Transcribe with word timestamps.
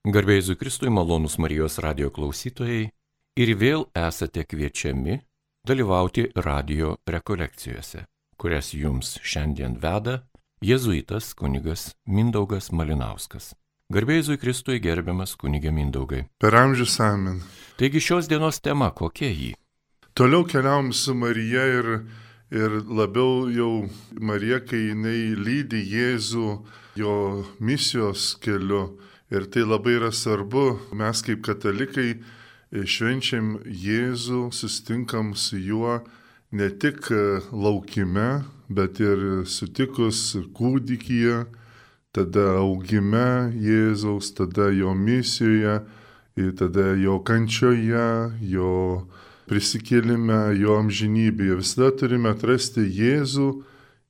Garbėjai 0.00 0.54
Kristui 0.56 0.88
malonus 0.88 1.34
Marijos 1.36 1.74
radio 1.84 2.08
klausytojai 2.08 2.86
ir 3.36 3.50
vėl 3.60 3.82
esate 3.92 4.46
kviečiami 4.48 5.18
dalyvauti 5.68 6.24
radio 6.40 6.94
rekolekcijose, 7.04 8.06
kurias 8.40 8.70
jums 8.72 9.18
šiandien 9.20 9.74
veda 9.82 10.22
jėzuitas 10.64 11.34
kunigas 11.36 11.90
Mindaugas 12.08 12.70
Malinauskas. 12.72 13.50
Garbėjai 13.92 14.38
Kristui 14.40 14.80
gerbiamas 14.80 15.36
kunigė 15.36 15.68
Mindaugai. 15.68 16.22
Per 16.40 16.56
amžius 16.56 16.96
amen. 17.04 17.42
Taigi 17.76 18.00
šios 18.00 18.24
dienos 18.32 18.62
tema 18.64 18.88
kokia 18.96 19.28
jį? 19.28 19.52
Toliau 20.16 20.48
keliavom 20.48 20.94
su 20.96 21.12
Marija 21.12 21.66
ir, 21.76 21.90
ir 22.48 22.80
labiau 22.88 23.52
jau 23.52 23.84
Marija, 24.16 24.64
kai 24.64 24.80
jinai 24.94 25.36
lydi 25.36 25.84
Jėzų 25.92 26.48
jo 26.96 27.20
misijos 27.60 28.32
keliu. 28.40 28.96
Ir 29.30 29.46
tai 29.46 29.62
labai 29.62 29.94
yra 30.00 30.10
svarbu. 30.10 30.80
Mes 30.98 31.22
kaip 31.22 31.44
katalikai 31.46 32.18
švenčiam 32.70 33.60
Jėzų, 33.62 34.48
sustinkam 34.54 35.34
su 35.38 35.58
juo 35.58 36.00
ne 36.50 36.66
tik 36.70 37.12
laukime, 37.54 38.42
bet 38.66 38.98
ir 38.98 39.46
sutikus 39.46 40.34
kūdikyje 40.54 41.44
tada 42.10 42.46
augime 42.58 43.54
Jėzaus, 43.54 44.32
tada 44.34 44.70
jo 44.74 44.94
misijoje, 44.98 45.80
tada 46.58 46.92
jo 46.98 47.18
kančioje, 47.22 48.34
jo 48.42 49.06
prisikėlime, 49.50 50.56
jo 50.58 50.78
amžinybėje. 50.78 51.58
Visada 51.62 51.90
turime 52.02 52.32
atrasti 52.34 52.82
Jėzų 52.82 53.50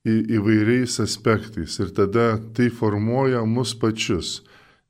įvairiais 0.05 0.97
aspektais 1.03 1.77
ir 1.81 1.93
tada 1.93 2.39
tai 2.57 2.71
formuoja 2.73 3.45
mus 3.45 3.75
pačius, 3.77 4.41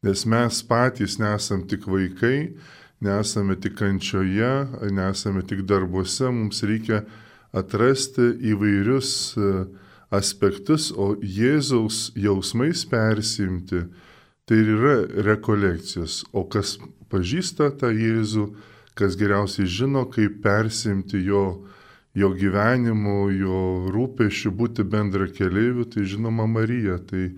nes 0.01 0.25
mes 0.25 0.61
patys 0.65 1.19
nesam 1.21 1.61
tik 1.67 1.85
vaikai, 1.85 2.53
nesame 3.01 3.55
tik 3.61 3.75
kančioje, 3.77 4.53
nesame 4.93 5.43
tik 5.45 5.61
darbuose, 5.69 6.29
mums 6.33 6.63
reikia 6.65 7.03
atrasti 7.53 8.31
įvairius 8.53 9.11
uh, 9.37 9.67
aspektus, 10.11 10.89
o 10.91 11.13
Jėzaus 11.21 12.11
jausmais 12.17 12.83
persimti, 12.89 13.85
tai 14.45 14.57
ir 14.63 14.73
yra 14.75 14.95
rekolekcijos. 15.29 16.23
O 16.33 16.43
kas 16.49 16.75
pažįsta 17.11 17.71
tą 17.79 17.93
Jėzų, 17.95 18.49
kas 18.97 19.15
geriausiai 19.19 19.69
žino, 19.69 20.07
kaip 20.11 20.41
persimti 20.43 21.21
jo, 21.23 21.45
jo 22.17 22.33
gyvenimu, 22.35 23.17
jo 23.37 23.61
rūpešiu, 23.93 24.51
būti 24.51 24.83
bendra 24.83 25.29
keliaiviu, 25.31 25.87
tai 25.87 26.09
žinoma 26.09 26.49
Marija. 26.49 26.99
Tai, 27.07 27.29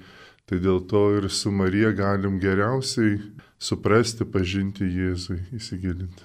tai 0.53 0.61
dėl 0.61 0.83
to 0.85 1.17
ir 1.17 1.29
su 1.33 1.49
Marija 1.49 1.89
galim 1.97 2.37
geriausiai 2.37 3.17
suprasti, 3.57 4.25
pažinti 4.25 4.85
Jėzui, 4.85 5.39
įsigilinti. 5.57 6.21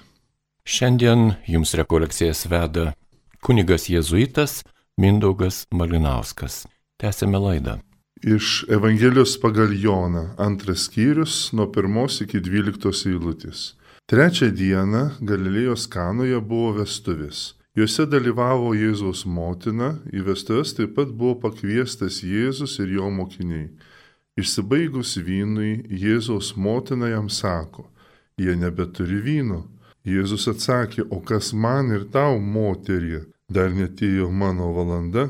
Šiandien 0.68 1.38
jums 1.48 1.72
rekolekcijas 1.78 2.44
veda 2.50 2.92
kunigas 3.40 3.88
jėzuitas 3.88 4.60
Mindaugas 5.00 5.64
Malinauskas. 5.72 6.66
Tęsėme 7.00 7.40
laidą. 7.40 7.78
Iš 8.20 8.66
Evangelijos 8.68 9.38
pagal 9.40 9.72
Joną, 9.72 10.34
antras 10.36 10.88
skyrius, 10.90 11.54
nuo 11.54 11.70
pirmos 11.72 12.20
iki 12.20 12.42
dvyliktos 12.42 13.06
eilutės. 13.08 13.78
Trečią 14.10 14.50
dieną 14.52 15.04
Galilėjos 15.24 15.86
kanoje 15.88 16.40
buvo 16.42 16.82
vestuvės. 16.82 17.54
Juose 17.78 18.04
dalyvavo 18.10 18.74
Jėzaus 18.76 19.22
motina, 19.24 19.94
į 20.12 20.26
vestuvės 20.26 20.74
taip 20.76 20.96
pat 20.98 21.14
buvo 21.14 21.38
pakviestas 21.46 22.24
Jėzus 22.26 22.76
ir 22.82 22.98
jo 22.98 23.08
mokiniai. 23.08 23.70
Išsibaigus 24.38 25.16
vynui, 25.26 25.82
Jėzaus 25.90 26.52
motina 26.56 27.08
jam 27.10 27.28
sako, 27.28 27.88
jie 28.38 28.54
nebeturi 28.54 29.18
vyno. 29.24 29.64
Jėzus 30.06 30.46
atsakė, 30.52 31.04
o 31.10 31.18
kas 31.20 31.50
man 31.52 31.90
ir 31.92 32.06
tau, 32.14 32.38
moterie, 32.38 33.24
dar 33.50 33.74
netėjo 33.74 34.30
mano 34.30 34.70
valanda, 34.76 35.26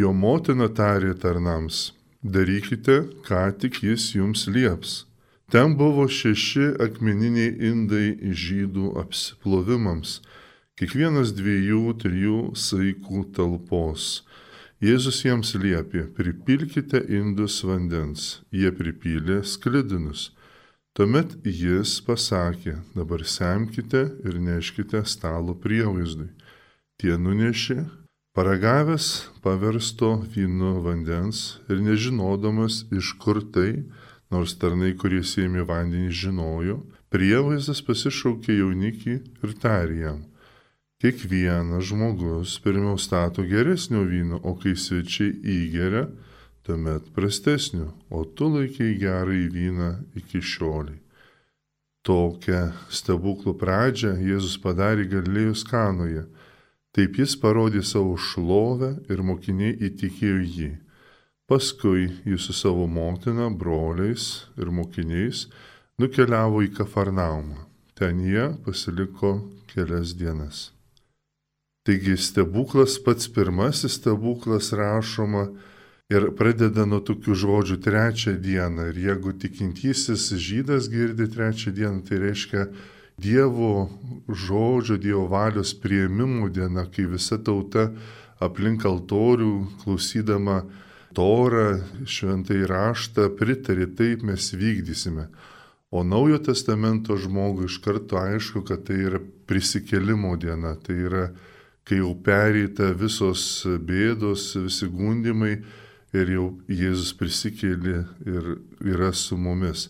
jo 0.00 0.12
motina 0.12 0.70
tarė 0.72 1.12
tarnams, 1.20 1.92
darykite, 2.24 2.96
ką 3.26 3.44
tik 3.60 3.82
jis 3.84 4.14
jums 4.16 4.46
lieps. 4.48 5.04
Ten 5.52 5.76
buvo 5.78 6.06
šeši 6.08 6.72
akmeniniai 6.82 7.52
indai 7.68 8.06
žydų 8.44 8.94
apsiplovimams, 9.04 10.22
kiekvienas 10.80 11.34
dviejų, 11.36 11.82
trijų 12.00 12.38
saikų 12.56 13.26
talpos. 13.36 14.24
Jėzus 14.84 15.22
jiems 15.24 15.54
liepė, 15.56 16.02
pripilkite 16.12 17.00
indus 17.16 17.62
vandens, 17.64 18.42
jie 18.52 18.68
pripylė 18.74 19.38
sklidinus. 19.48 20.32
Tuomet 20.94 21.38
jis 21.48 21.96
pasakė, 22.04 22.74
dabar 22.92 23.24
semkite 23.24 24.02
ir 24.28 24.36
neškite 24.44 25.00
stalo 25.08 25.54
prievaizdui 25.56 26.28
tie 27.00 27.16
nunešė, 27.18 27.78
paragavęs 28.36 29.08
paversto 29.44 30.10
vynu 30.34 30.74
vandens 30.84 31.40
ir 31.70 31.80
nežinodamas 31.84 32.84
iš 32.92 33.14
kur 33.22 33.40
tai, 33.54 33.84
nors 34.30 34.54
tarnai, 34.60 34.92
kurie 34.98 35.22
sėmė 35.24 35.66
vandenį, 35.68 36.12
žinojo, 36.22 36.78
prievaizdas 37.14 37.82
pasišaukė 37.86 38.58
jaunikį 38.60 39.16
ir 39.16 39.56
tarė 39.64 39.98
jam. 40.04 40.22
Kiekvienas 41.04 41.84
žmogus 41.90 42.56
pirmiau 42.64 42.96
stato 42.96 43.44
geresnio 43.44 44.06
vyno, 44.08 44.38
o 44.40 44.54
kai 44.56 44.72
svečiai 44.72 45.34
įgeria, 45.36 46.06
tuomet 46.64 47.10
prastesnio, 47.12 47.90
o 48.08 48.24
tu 48.24 48.48
laikai 48.48 48.94
gerą 49.02 49.34
į 49.36 49.50
vyną 49.52 49.90
iki 50.16 50.40
šioliai. 50.40 50.96
Tokią 52.08 52.62
stebuklų 52.88 53.52
pradžią 53.60 54.14
Jėzus 54.16 54.56
padarė 54.64 55.04
Galilėjos 55.12 55.64
kanoje 55.68 56.24
Taip 56.94 57.16
jis 57.18 57.32
parodė 57.42 57.80
savo 57.82 58.14
šlovę 58.14 58.92
ir 59.10 59.22
mokiniai 59.26 59.74
įtikėjo 59.88 60.42
jį. 60.56 60.68
Paskui 61.50 62.04
jis 62.22 62.46
su 62.46 62.54
savo 62.54 62.84
motina, 62.86 63.48
broliais 63.50 64.46
ir 64.54 64.70
mokiniais 64.70 65.48
nukeliavo 65.98 66.62
į 66.62 66.70
Kafarnaumą. 66.78 67.66
Ten 67.98 68.22
jie 68.22 68.46
pasiliko 68.62 69.34
kelias 69.72 70.14
dienas. 70.14 70.68
Taigi 71.84 72.16
stebuklas 72.16 72.96
pats 73.04 73.28
pirmasis 73.28 73.98
stebuklas 73.98 74.72
rašoma 74.72 75.50
ir 76.08 76.30
pradeda 76.38 76.86
nuo 76.88 77.02
tokių 77.04 77.36
žodžių 77.42 77.76
trečią 77.84 78.32
dieną. 78.40 78.88
Ir 78.92 79.00
jeigu 79.02 79.34
tikintysis 79.36 80.30
žydas 80.32 80.88
girdi 80.88 81.28
trečią 81.28 81.74
dieną, 81.76 82.04
tai 82.08 82.22
reiškia, 82.24 82.68
Dievo 83.20 83.90
žodžio, 84.26 84.96
Dievo 84.98 85.28
valios 85.30 85.70
prieimimų 85.78 86.48
diena, 86.56 86.82
kai 86.90 87.04
visa 87.06 87.36
tauta 87.38 87.90
aplink 88.42 88.82
altorių 88.88 89.52
klausydama 89.84 90.64
Torą, 91.14 91.84
šventai 92.10 92.64
raštą 92.66 93.28
pritarė, 93.38 93.86
taip 93.94 94.24
mes 94.26 94.48
vykdysime. 94.50 95.28
O 95.94 96.02
Naujo 96.02 96.40
testamento 96.42 97.14
žmogui 97.14 97.68
iš 97.68 97.76
karto 97.84 98.18
aišku, 98.18 98.64
kad 98.66 98.88
tai 98.88 99.04
yra 99.04 99.20
prisikelimo 99.46 100.32
diena, 100.40 100.74
tai 100.74 100.96
yra, 101.06 101.28
kai 101.84 102.00
jau 102.00 102.14
pereita 102.24 102.92
visos 102.96 103.64
bėdos, 103.64 104.54
visi 104.64 104.88
gundimai 104.88 105.58
ir 106.14 106.30
jau 106.30 106.46
Jėzus 106.70 107.12
prisikėlė 107.18 108.04
ir 108.24 108.50
yra 108.94 109.12
su 109.12 109.36
mumis. 109.36 109.88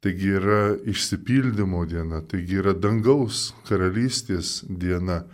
Taigi 0.00 0.32
yra 0.38 0.60
išsipildymo 0.88 1.84
diena, 1.88 2.22
taigi 2.24 2.60
yra 2.62 2.72
dangaus 2.72 3.50
karalystės 3.68 4.62
diena. 4.64 5.24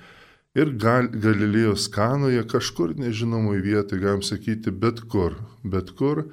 Ir 0.56 0.72
gal, 0.80 1.10
Galilėjos 1.12 1.86
kanoje 1.92 2.42
kažkur 2.50 2.96
nežinomoj 2.98 3.60
vietoje, 3.62 4.00
galim 4.02 4.24
sakyti, 4.26 4.72
bet 4.72 5.04
kur, 5.12 5.36
bet 5.62 5.92
kur, 5.98 6.24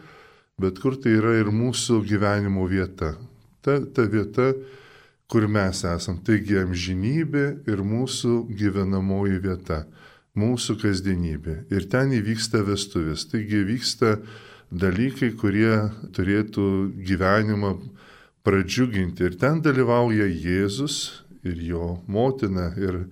bet 0.58 0.80
kur 0.82 0.98
tai 0.98 1.18
yra 1.20 1.36
ir 1.42 1.52
mūsų 1.54 2.00
gyvenimo 2.08 2.66
vieta. 2.72 3.14
Ta, 3.62 3.78
ta 3.84 4.08
vieta, 4.10 4.54
kur 5.34 5.48
mes 5.50 5.80
esam. 5.90 6.20
Taigi 6.22 6.60
amžinybė 6.62 7.46
ir 7.66 7.80
mūsų 7.82 8.36
gyvenamoji 8.54 9.40
vieta, 9.42 9.80
mūsų 10.38 10.78
kasdienybė. 10.84 11.56
Ir 11.74 11.88
ten 11.90 12.14
įvyksta 12.14 12.62
vestuvės. 12.68 13.26
Taigi 13.32 13.64
vyksta 13.66 14.20
dalykai, 14.70 15.32
kurie 15.34 15.90
turėtų 16.14 16.68
gyvenimą 17.10 17.74
pradžiuginti. 18.46 19.26
Ir 19.26 19.40
ten 19.42 19.64
dalyvauja 19.66 20.30
Jėzus 20.30 21.26
ir 21.42 21.58
jo 21.66 21.96
motina 22.06 22.70
ir, 22.78 23.08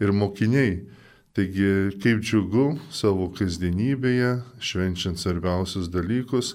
ir 0.00 0.16
mokiniai. 0.16 0.78
Taigi, 1.36 1.92
kaip 2.00 2.24
džiugu 2.24 2.70
savo 2.88 3.28
kasdienybėje, 3.36 4.38
švenčiant 4.64 5.20
svarbiausius 5.20 5.92
dalykus, 5.92 6.54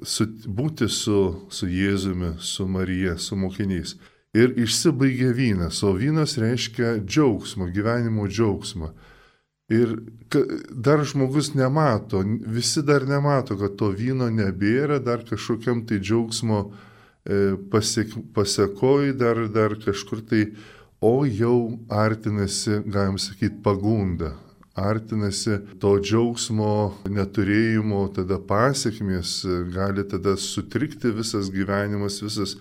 su, 0.00 0.24
būti 0.48 0.88
su, 0.88 1.18
su 1.52 1.68
Jėzumi, 1.68 2.38
su 2.40 2.64
Marija, 2.64 3.18
su 3.20 3.36
mokiniais. 3.36 3.98
Ir 4.36 4.52
išsibaigia 4.60 5.30
vynas, 5.32 5.80
o 5.82 5.94
vynas 5.96 6.36
reiškia 6.36 6.98
džiaugsmą, 7.00 7.70
gyvenimo 7.72 8.26
džiaugsmą. 8.28 8.90
Ir 9.72 9.94
dar 10.72 11.04
žmogus 11.04 11.54
nemato, 11.56 12.20
visi 12.24 12.82
dar 12.84 13.06
nemato, 13.08 13.56
kad 13.60 13.76
to 13.80 13.90
vyno 13.92 14.28
nebėra, 14.32 14.98
dar 15.04 15.24
kažkokiam 15.28 15.82
tai 15.88 16.00
džiaugsmo 16.00 16.60
pasiek, 17.72 18.12
pasiekoj 18.34 19.12
dar, 19.20 19.46
dar 19.52 19.76
kažkur 19.80 20.22
tai, 20.24 20.46
o 21.00 21.24
jau 21.24 21.78
artinasi, 21.88 22.82
galim 22.86 23.18
sakyti, 23.20 23.60
pagunda. 23.62 24.34
Artinasi 24.78 25.58
to 25.82 25.96
džiaugsmo 26.00 26.94
neturėjimo, 27.10 28.06
tada 28.14 28.38
pasiekmės, 28.38 29.40
gali 29.74 30.04
tada 30.06 30.36
sutrikti 30.38 31.10
visas 31.16 31.50
gyvenimas, 31.50 32.20
visas, 32.22 32.56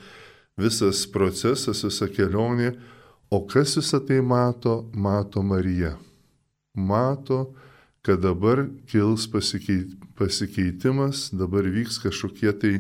visas 0.58 1.06
procesas, 1.10 1.84
visa 1.86 2.10
kelionė. 2.12 2.74
O 3.30 3.44
kas 3.48 3.76
visą 3.78 4.00
tai 4.04 4.22
mato? 4.24 4.88
Mato 4.94 5.44
Marija. 5.44 5.98
Mato, 6.74 7.54
kad 8.06 8.22
dabar 8.24 8.66
kils 8.88 9.28
pasikeit, 9.28 9.92
pasikeitimas, 10.16 11.30
dabar 11.36 11.68
vyks 11.68 12.00
kažkokie 12.04 12.54
tai 12.56 12.74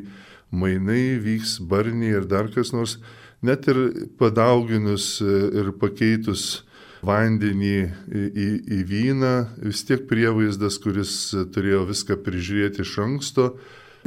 mainai, 0.51 1.18
vyks 1.19 1.57
barniai 1.59 2.21
ir 2.21 2.27
dar 2.29 2.47
kas 2.53 2.71
nors, 2.71 2.97
net 3.44 3.68
ir 3.68 3.79
padauginus 4.19 5.18
ir 5.21 5.74
pakeitus 5.81 6.63
vandenį 7.06 7.74
į, 7.77 8.24
į, 8.27 8.47
į 8.77 8.79
vyną, 8.89 9.33
vis 9.62 9.83
tiek 9.88 10.07
prievaizdas, 10.09 10.79
kuris 10.81 11.12
turėjo 11.53 11.83
viską 11.91 12.18
prižiūrėti 12.25 12.83
iš 12.85 12.95
anksto, 13.03 13.51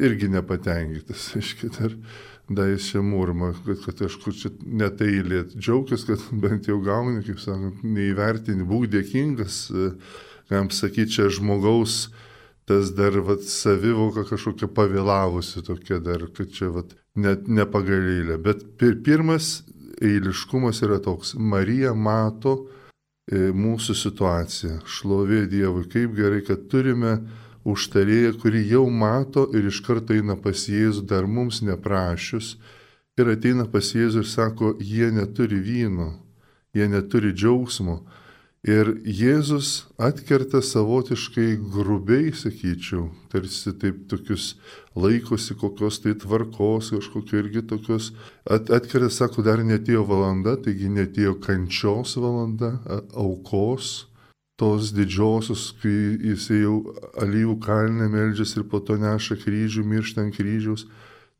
irgi 0.00 0.31
nepatenkintas. 0.32 1.31
Iškit, 1.43 1.78
ir 1.87 1.96
da 2.50 2.67
jis 2.67 2.88
čia 2.91 3.02
murma, 3.06 3.52
kad, 3.64 3.79
kad 3.85 4.00
kažkur 4.02 4.35
čia 4.35 4.50
neteilė. 4.67 5.44
Džiaugtis, 5.55 6.02
kad 6.08 6.23
bent 6.43 6.67
jau 6.67 6.81
gauni, 6.82 7.23
kaip 7.26 7.38
sakant, 7.43 7.85
neįvertini, 7.87 8.67
būk 8.67 8.88
dėkingas, 8.91 9.61
galim 10.50 10.73
sakyti, 10.75 11.14
čia 11.14 11.31
žmogaus 11.31 12.08
tas 12.70 12.93
dar 12.94 13.17
vat, 13.26 13.43
savivoka 13.47 14.23
kažkokia 14.29 14.69
pavėlavusi 14.70 15.62
tokia 15.67 15.99
dar, 16.02 16.26
kad 16.35 16.52
čia 16.55 16.69
vat, 16.75 16.93
net 17.19 17.49
nepagalėlė. 17.50 18.37
Bet 18.43 18.62
pir, 18.79 18.99
pirmas 19.06 19.61
eiliškumas 20.03 20.82
yra 20.87 21.00
toks. 21.03 21.35
Marija 21.35 21.94
mato 21.94 22.56
e, 23.26 23.50
mūsų 23.55 23.96
situaciją. 23.99 24.81
Šlovė 24.87 25.44
Dievui, 25.50 25.87
kaip 25.91 26.14
gerai, 26.19 26.44
kad 26.46 26.69
turime 26.70 27.17
užtarėją, 27.64 28.34
kuri 28.42 28.62
jau 28.68 28.86
mato 28.90 29.46
ir 29.56 29.68
iš 29.70 29.82
karto 29.86 30.16
eina 30.16 30.36
pas 30.36 30.66
Jėzų, 30.68 31.06
dar 31.10 31.26
mums 31.26 31.60
neprašius. 31.66 32.56
Ir 33.18 33.34
ateina 33.34 33.66
pas 33.68 33.92
Jėzų 33.94 34.24
ir 34.24 34.30
sako, 34.30 34.74
jie 34.80 35.10
neturi 35.12 35.60
vyno, 35.60 36.14
jie 36.74 36.88
neturi 36.88 37.34
džiaugsmo 37.36 38.00
Ir 38.60 38.90
Jėzus 39.08 39.86
atkerta 39.96 40.60
savotiškai 40.60 41.54
grubiai, 41.72 42.28
sakyčiau, 42.36 43.06
tarsi 43.32 43.72
taip 43.72 44.02
tokius 44.10 44.50
laikosi 44.92 45.56
kokios 45.56 46.02
tai 46.04 46.12
tvarkos, 46.12 46.90
kažkokio 46.92 47.40
irgi 47.40 47.62
tokios. 47.64 48.10
At, 48.44 48.68
atkerta, 48.68 49.08
sako, 49.08 49.40
dar 49.46 49.64
netėjo 49.64 50.04
valanda, 50.04 50.58
taigi 50.60 50.92
netėjo 50.92 51.38
kančios 51.40 52.18
valanda, 52.20 52.74
aukos, 53.16 54.09
tos 54.60 54.92
didžiosios, 54.92 55.70
kai 55.80 56.20
jis 56.20 56.50
jau 56.52 56.74
alyvų 57.24 57.56
kalnę 57.64 58.10
meldžiasi 58.12 58.60
ir 58.60 58.66
po 58.68 58.82
to 58.84 58.98
neša 59.00 59.38
kryžių, 59.40 59.86
miršta 59.88 60.26
ant 60.26 60.36
kryžiaus. 60.36 60.84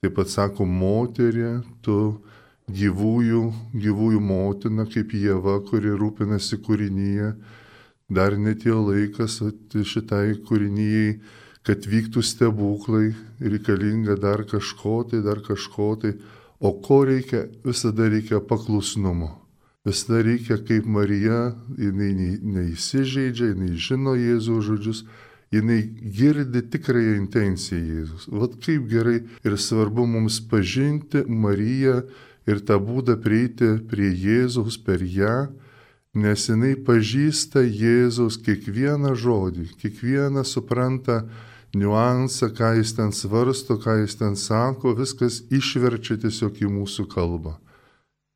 Taip 0.00 0.14
pat 0.17 0.32
sako, 0.32 0.64
moterė, 0.64 1.58
tu 1.84 1.96
gyvųjų, 2.72 3.43
gyvųjų 3.76 4.20
motina 4.25 4.87
kaip 4.88 5.12
Jėva, 5.12 5.58
kuri 5.69 5.93
rūpinasi 6.00 6.61
kūrinyje. 6.64 7.34
Dar 8.11 8.38
netėjo 8.40 8.81
laikas 8.88 9.37
šitai 9.93 10.40
kūrinyjei, 10.49 11.19
kad 11.67 11.84
vyktų 11.87 12.25
stebuklai, 12.25 13.12
reikalinga 13.44 14.17
dar 14.19 14.46
kažko 14.49 15.02
tai, 15.11 15.20
dar 15.26 15.44
kažko 15.44 15.93
tai. 16.00 16.14
O 16.61 16.72
ko 16.81 17.05
reikia? 17.08 17.46
Visada 17.64 18.08
reikia 18.08 18.40
paklusnumo. 18.40 19.40
Visada 19.85 20.21
reikia 20.21 20.59
kaip 20.61 20.85
Marija, 20.85 21.55
jinai 21.81 22.37
neįsižeidžia, 22.44 23.55
jinai 23.55 23.79
žino 23.81 24.12
Jėzaus 24.12 24.67
žodžius, 24.67 24.99
jinai 25.56 25.79
girdi 26.19 26.61
tikrąją 26.69 27.15
intenciją 27.17 27.81
Jėzus. 27.81 28.27
Vat 28.29 28.59
kaip 28.61 28.85
gerai 28.91 29.23
ir 29.41 29.56
svarbu 29.56 30.05
mums 30.05 30.37
pažinti 30.50 31.23
Mariją 31.25 32.03
ir 32.44 32.61
tą 32.69 32.77
būdą 32.77 33.17
prieiti 33.25 33.71
prie 33.88 34.11
Jėzaus 34.12 34.77
per 34.85 35.00
ją, 35.00 35.49
nes 36.12 36.44
jinai 36.50 36.75
pažįsta 36.77 37.65
Jėzaus 37.65 38.37
kiekvieną 38.44 39.15
žodį, 39.17 39.65
kiekvieną 39.81 40.44
supranta 40.44 41.23
niuansą, 41.73 42.53
ką 42.53 42.75
jis 42.82 42.93
ten 43.00 43.17
svarsto, 43.17 43.81
ką 43.81 43.97
jis 44.03 44.21
ten 44.21 44.37
sako, 44.37 44.93
viskas 45.00 45.41
išverčia 45.49 46.21
tiesiog 46.21 46.61
į 46.61 46.69
mūsų 46.77 47.09
kalbą. 47.17 47.56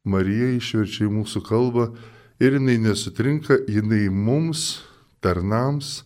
Marija 0.05 0.51
išverčia 0.55 1.07
į 1.09 1.13
mūsų 1.13 1.41
kalbą 1.47 1.89
ir 2.43 2.59
jinai 2.59 2.77
nesutrinka, 2.83 3.57
jinai 3.71 4.09
mums, 4.13 4.83
tarnams, 5.25 6.03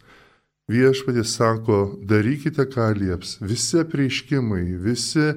viešpatė 0.71 1.25
sako, 1.27 1.79
darykite, 2.07 2.69
ką 2.71 2.93
lieps. 2.99 3.39
Visi 3.41 3.83
prieiškimai, 3.89 4.63
visi 4.85 5.33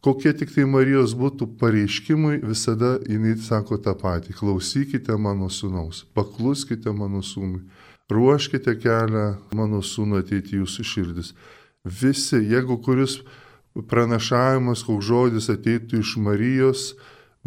kokie 0.00 0.32
tik 0.32 0.54
tai 0.54 0.64
Marijos 0.70 1.12
būtų 1.18 1.50
pareiškimai, 1.60 2.38
visada 2.46 2.96
jinai 3.04 3.34
sako 3.42 3.80
tą 3.82 3.92
patį. 3.98 4.36
Klausykite 4.38 5.18
mano 5.18 5.50
sūnaus, 5.52 6.04
pakluskite 6.14 6.94
mano 6.94 7.20
sūnui, 7.20 7.64
ruoškite 8.08 8.78
kelią 8.80 9.26
mano 9.58 9.82
sūnų 9.84 10.22
ateiti 10.22 10.62
jūsų 10.62 10.86
širdis. 10.86 11.34
Visi, 11.84 12.40
jeigu 12.40 12.78
kuris 12.84 13.20
pranašavimas, 13.90 14.82
koks 14.86 15.06
žodis 15.06 15.50
ateitų 15.52 16.00
iš 16.02 16.16
Marijos, 16.22 16.92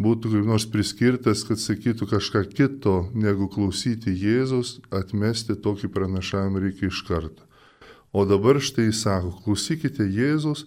būtų 0.02 0.34
kaip 0.34 0.46
nors 0.48 0.66
priskirtas, 0.68 1.46
kad 1.48 1.60
sakytų 1.62 2.08
kažką 2.10 2.44
kito, 2.52 2.96
negu 3.14 3.48
klausyti 3.52 4.12
Jėzaus, 4.12 4.80
atmesti 4.90 5.56
tokį 5.56 5.90
pranašavimą 5.94 6.62
reikia 6.66 6.88
iš 6.90 7.02
karto. 7.08 7.46
O 8.12 8.26
dabar 8.28 8.60
štai 8.60 8.90
jis 8.90 9.04
sako, 9.06 9.32
klausykite 9.44 10.04
Jėzaus, 10.04 10.66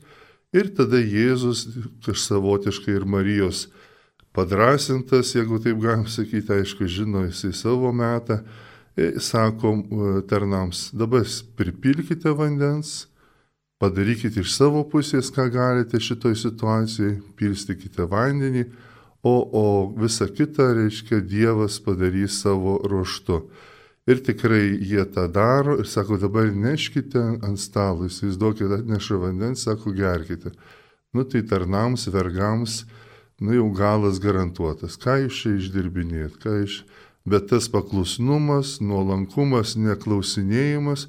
Ir 0.56 0.70
tada 0.72 1.02
Jėzus, 1.02 1.66
savotiškai 2.06 2.94
ir 2.96 3.06
Marijos 3.10 3.66
padrasintas, 4.36 5.34
jeigu 5.36 5.60
taip 5.64 5.82
galim 5.84 6.06
sakyti, 6.12 6.62
aišku, 6.62 6.88
žino 6.92 7.26
jisai 7.26 7.52
savo 7.56 7.92
metą, 7.96 8.42
e, 8.96 9.16
sako 9.20 9.74
e, 9.76 10.14
tarnams, 10.30 10.90
dabar 10.96 11.28
pripilkite 11.60 12.32
vandens, 12.36 13.08
padarykite 13.84 14.44
iš 14.44 14.54
savo 14.56 14.86
pusės, 14.92 15.32
ką 15.36 15.50
galite 15.52 16.00
šitoj 16.00 16.38
situacijai, 16.40 17.18
pilstikite 17.40 18.08
vandenį, 18.12 18.68
o, 19.26 19.50
o 19.52 19.94
visa 19.98 20.28
kita, 20.30 20.70
reiškia, 20.78 21.20
Dievas 21.26 21.80
padarys 21.82 22.38
savo 22.44 22.78
ruoštu. 22.86 23.40
Ir 24.06 24.22
tikrai 24.22 24.78
jie 24.78 25.02
tą 25.10 25.26
daro 25.34 25.80
ir 25.82 25.90
sako, 25.90 26.20
dabar 26.22 26.52
neškite 26.54 27.24
ant 27.42 27.58
stalo, 27.58 28.06
įsivaizduokite, 28.06 28.84
atneša 28.84 29.18
vandens, 29.18 29.66
sako, 29.66 29.96
gerkite. 29.98 30.54
Nu 31.10 31.26
tai 31.26 31.42
tarnams, 31.42 32.06
vergams, 32.14 32.84
nu 33.42 33.58
jau 33.58 33.72
galas 33.74 34.22
garantuotas. 34.22 35.00
Ką 35.02 35.24
iš 35.26 35.42
čia 35.42 35.56
išdirbinėt, 35.58 36.38
ką 36.44 36.62
iš... 36.68 36.84
Bet 37.26 37.48
tas 37.50 37.66
paklusnumas, 37.74 38.76
nuolankumas, 38.86 39.72
neklausinėjimas, 39.82 41.08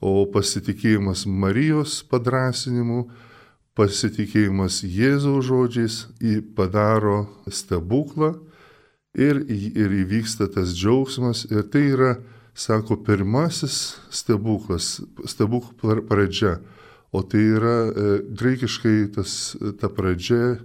o 0.00 0.24
pasitikėjimas 0.32 1.26
Marijos 1.28 1.98
padrasinimu, 2.08 3.10
pasitikėjimas 3.78 4.82
Jėzaus 4.82 5.46
žodžiais 5.46 5.98
padaro 6.58 7.28
stebuklą 7.46 8.34
ir, 9.14 9.38
ir 9.46 9.94
įvyksta 10.02 10.48
tas 10.54 10.74
džiaugsmas. 10.74 11.46
Ir 11.52 11.64
tai 11.70 11.84
yra 11.94 12.16
sako, 12.58 12.98
pirmasis 13.06 13.98
stebuklas, 14.10 14.98
stebuklų 15.30 16.02
pradžia. 16.08 16.58
O 17.14 17.22
tai 17.24 17.40
yra 17.54 17.76
e, 17.88 18.08
graikiškai 18.36 18.96
tas, 19.14 19.54
ta 19.80 19.88
pradžia, 19.88 20.58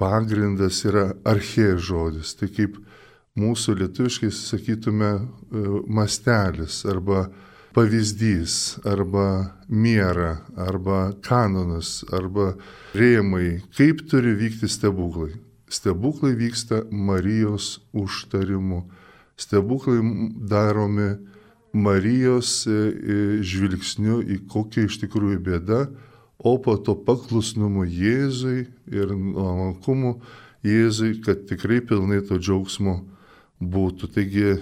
pagrindas 0.00 0.80
yra 0.88 1.12
archė 1.28 1.76
žodis. 1.78 2.34
Tai 2.40 2.48
kaip 2.50 2.80
mūsų 3.38 3.76
lietuviškai 3.84 4.32
sakytume 4.34 5.12
e, 5.14 5.20
mastelis 5.86 6.82
arba 6.88 7.28
pavyzdys 7.74 8.78
arba 8.84 9.54
miera 9.68 10.40
arba 10.56 11.12
kanonas 11.22 12.00
arba 12.12 12.54
rėmai, 12.94 13.60
kaip 13.76 14.06
turi 14.10 14.34
vykti 14.38 14.68
stebuklai. 14.68 15.36
Stebuklai 15.70 16.34
vyksta 16.34 16.82
Marijos 16.90 17.78
užtarimu 17.94 18.84
stebuklai 19.40 20.00
daromi 20.50 21.16
Marijos 21.72 22.66
e, 22.66 22.70
e, 22.72 23.16
žvilgsniu 23.46 24.18
į 24.26 24.40
kokia 24.50 24.88
iš 24.88 24.98
tikrųjų 25.04 25.38
bėda, 25.46 25.84
o 26.42 26.56
po 26.58 26.74
to 26.82 26.96
paklusnumu 27.06 27.84
Jėzui 27.86 28.66
ir 28.90 29.14
nuolankumu 29.14 30.16
Jėzui, 30.66 31.20
kad 31.24 31.46
tikrai 31.48 31.78
pilnai 31.86 32.20
to 32.26 32.40
džiaugsmo 32.42 32.98
būtų. 33.60 34.08
Taigi 34.14 34.46
e, 34.50 34.58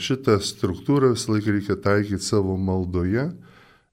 šitą 0.00 0.38
struktūrą 0.42 1.12
visą 1.14 1.34
laiką 1.34 1.54
reikia 1.56 1.76
taikyti 1.82 2.24
savo 2.24 2.56
maldoje, 2.56 3.28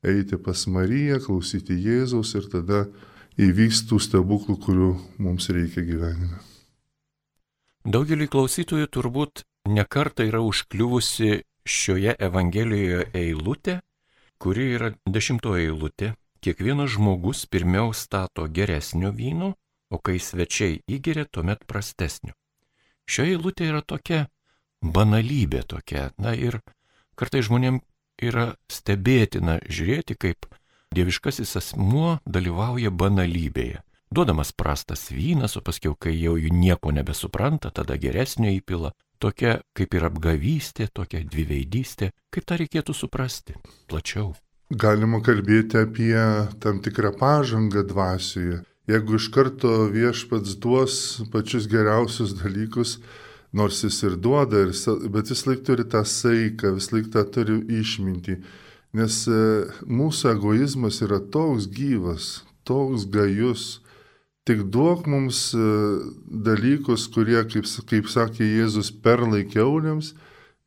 eiti 0.06 0.38
pas 0.38 0.68
Mariją, 0.70 1.20
klausyti 1.26 1.78
Jėzaus 1.82 2.36
ir 2.38 2.50
tada 2.52 2.86
įvyks 3.42 3.86
tų 3.90 4.00
stebuklų, 4.00 4.60
kurių 4.62 4.92
mums 5.18 5.50
reikia 5.50 5.84
gyvenime. 5.86 6.40
Daugeliui 7.86 8.30
klausytojų 8.32 8.88
turbūt 8.90 9.44
nekarta 9.70 10.26
yra 10.26 10.42
užkliuvusi 10.42 11.44
šioje 11.66 12.16
Evangelijoje 12.22 13.10
eilutė, 13.14 13.80
kuri 14.42 14.72
yra 14.78 14.94
dešimtoji 15.06 15.70
eilutė. 15.70 16.14
Kiekvienas 16.46 16.92
žmogus 16.94 17.48
pirmiau 17.50 17.90
stato 17.98 18.46
geresnio 18.46 19.10
vyno, 19.10 19.56
o 19.90 19.98
kai 19.98 20.20
svečiai 20.22 20.84
įgeria, 20.86 21.26
tuomet 21.26 21.66
prastesnio. 21.66 22.36
Šioje 23.10 23.38
eilutė 23.38 23.70
yra 23.72 23.82
tokia 23.82 24.28
banalybė 24.86 25.64
tokia. 25.68 26.10
Na 26.22 26.36
ir 26.38 26.60
kartai 27.20 27.42
žmonėm 27.46 27.82
yra 28.22 28.54
stebėtina 28.72 29.60
žiūrėti, 29.66 30.18
kaip 30.20 30.48
dieviškasis 30.96 31.58
asmuo 31.60 32.20
dalyvauja 32.26 32.92
banalybėje. 32.92 33.82
Duodamas 34.16 34.54
prastas 34.56 35.10
vynas, 35.12 35.58
o 35.58 35.62
paskui, 35.66 35.92
kai 36.00 36.14
jau 36.14 36.38
jų 36.40 36.54
nieko 36.54 36.94
nebesupranta, 36.96 37.72
tada 37.74 37.98
geresnio 38.00 38.54
įpila. 38.54 38.94
Tokia 39.20 39.60
kaip 39.76 39.96
ir 39.96 40.06
apgavystė, 40.10 40.88
tokia 40.94 41.24
dviveidystė. 41.26 42.12
Kaip 42.32 42.46
tą 42.48 42.60
reikėtų 42.62 42.94
suprasti 42.94 43.56
plačiau? 43.90 44.34
Galima 44.70 45.22
kalbėti 45.24 45.80
apie 45.82 46.16
tam 46.62 46.82
tikrą 46.86 47.14
pažangą 47.18 47.86
dvasioje. 47.88 48.62
Jeigu 48.90 49.18
iš 49.18 49.30
karto 49.34 49.88
viešpats 49.90 50.58
duos 50.62 50.96
pačius 51.34 51.66
geriausius 51.70 52.36
dalykus, 52.38 53.00
nors 53.56 53.82
jis 53.84 54.02
ir 54.04 54.18
duoda, 54.20 54.66
ir, 54.66 54.74
bet 55.14 55.32
vis 55.32 55.46
laik 55.48 55.64
turi 55.68 55.86
tą 55.88 56.04
saiką, 56.04 56.76
vis 56.76 56.92
laik 56.92 57.10
tą 57.14 57.24
turi 57.32 57.62
išminti. 57.80 58.42
Nes 58.96 59.24
e, 59.28 59.40
mūsų 59.88 60.36
egoizmas 60.36 61.02
yra 61.04 61.20
toks 61.20 61.68
gyvas, 61.72 62.44
toks 62.68 63.08
gajus. 63.12 63.66
Tik 64.46 64.68
duok 64.72 65.08
mums 65.10 65.50
e, 65.58 65.66
dalykus, 66.28 67.08
kurie, 67.12 67.42
kaip, 67.50 67.68
kaip 67.90 68.12
sakė 68.12 68.46
Jėzus, 68.46 68.92
perlai 69.04 69.44
keuliams, 69.50 70.14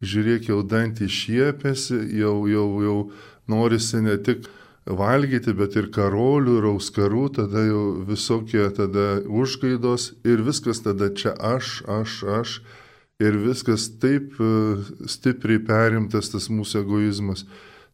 žiūrėk 0.03 0.51
jau 0.51 0.63
dantį 0.67 1.09
šiepėsi, 1.13 1.99
jau, 2.19 2.37
jau, 2.51 2.69
jau 2.85 2.99
norisi 3.49 4.03
ne 4.03 4.17
tik 4.19 4.49
valgyti, 4.89 5.53
bet 5.57 5.77
ir 5.77 5.91
karolių, 5.93 6.59
ir 6.61 6.67
auskarų, 6.73 7.25
tada 7.39 7.65
jau 7.67 7.83
visokie 8.09 8.65
tada 8.75 9.21
užgaidos 9.25 10.13
ir 10.25 10.43
viskas 10.47 10.81
tada 10.85 11.11
čia 11.13 11.35
aš, 11.37 11.83
aš, 11.87 12.23
aš. 12.41 12.59
Ir 13.19 13.35
viskas 13.35 13.89
taip 13.99 14.37
e, 14.39 14.49
stipriai 15.11 15.59
perimtas 15.67 16.29
tas 16.31 16.45
mūsų 16.55 16.85
egoizmas. 16.85 17.41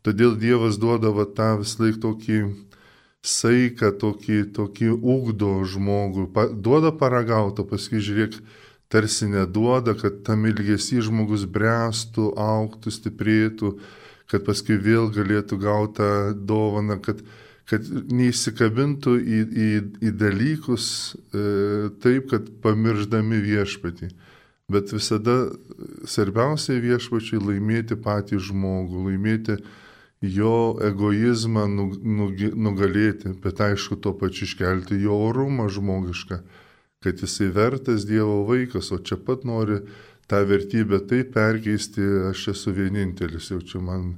Todėl 0.04 0.35
Dievas 0.37 0.76
duoda 0.76 1.09
va 1.16 1.25
tą 1.25 1.54
vis 1.62 1.78
laik 1.81 1.97
tokį 2.02 2.40
saiką, 3.25 3.88
tokį, 4.02 4.37
tokį 4.52 4.90
ugdo 4.93 5.54
žmogų, 5.64 6.26
pa, 6.35 6.45
duoda 6.52 6.90
paragauto, 6.93 7.64
paskui 7.64 8.02
žiūrėk, 8.04 8.37
tarsi 8.93 9.31
neduoda, 9.33 9.95
kad 9.97 10.21
tam 10.26 10.45
ilgesį 10.50 11.00
žmogus 11.09 11.47
bręstų, 11.49 12.26
auktų, 12.37 12.93
stiprėtų, 12.93 13.73
kad 14.28 14.45
paskui 14.45 14.76
vėl 14.76 15.09
galėtų 15.14 15.57
gauti 15.64 16.02
tą 16.02 16.11
dovaną, 16.37 16.99
kad, 17.00 17.25
kad 17.73 17.88
neįsikabintų 17.88 19.16
į, 19.16 19.40
į, 19.40 19.71
į 20.04 20.14
dalykus 20.21 20.87
e, 21.16 21.49
taip, 22.04 22.28
kad 22.37 22.52
pamirždami 22.61 23.40
viešpatį. 23.49 24.12
Bet 24.73 24.94
visada 24.94 25.50
svarbiausia 26.09 26.78
viešpačiai 26.80 27.42
laimėti 27.42 27.99
patį 28.00 28.38
žmogų, 28.47 29.02
laimėti 29.11 29.59
jo 30.25 30.78
egoizmą 30.80 31.66
nu, 31.68 31.90
nu, 32.00 32.30
nugalėti, 32.56 33.35
bet 33.44 33.61
aišku, 33.61 33.99
tuo 34.00 34.14
pačiu 34.16 34.47
iškelti 34.49 35.02
jo 35.02 35.18
orumą 35.26 35.68
žmogišką, 35.68 36.40
kad 37.04 37.21
jisai 37.21 37.50
vertas 37.52 38.06
Dievo 38.09 38.40
vaikas, 38.49 38.88
o 38.97 38.99
čia 39.04 39.18
pat 39.21 39.44
nori 39.44 39.83
tą 40.33 40.40
vertybę 40.49 41.02
taip 41.11 41.35
perkeisti, 41.37 42.00
aš 42.30 42.49
esu 42.54 42.73
vienintelis, 42.73 43.50
jau 43.52 43.61
čia 43.61 43.83
man 43.85 44.14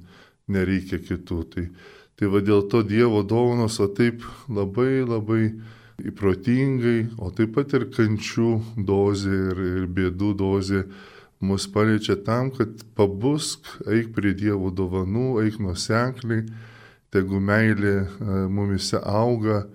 nereikia 0.47 1.01
kitų. 1.03 1.41
Tai, 1.51 1.65
tai 2.15 2.31
va 2.31 2.43
dėl 2.45 2.69
to 2.71 2.85
Dievo 2.87 3.25
dovanos, 3.27 3.81
o 3.83 3.91
taip 3.91 4.23
labai 4.47 5.03
labai 5.03 5.43
įprotingai, 6.03 7.09
o 7.19 7.31
taip 7.35 7.55
pat 7.57 7.73
ir 7.77 7.87
kančių 7.95 8.51
dozė 8.77 9.37
ir, 9.51 9.61
ir 9.81 9.87
bėdų 9.97 10.33
dozė 10.37 10.83
mus 11.41 11.67
paliečia 11.69 12.17
tam, 12.25 12.51
kad 12.53 12.85
pabusk, 12.97 13.69
eik 13.89 14.13
prie 14.17 14.35
Dievo 14.37 14.71
dovanų, 14.73 15.43
eik 15.45 15.59
nusekliai, 15.61 16.47
tegu 17.13 17.41
meilė 17.41 17.97
e, 17.97 18.07
mumise 18.49 19.01
auga. 19.01 19.67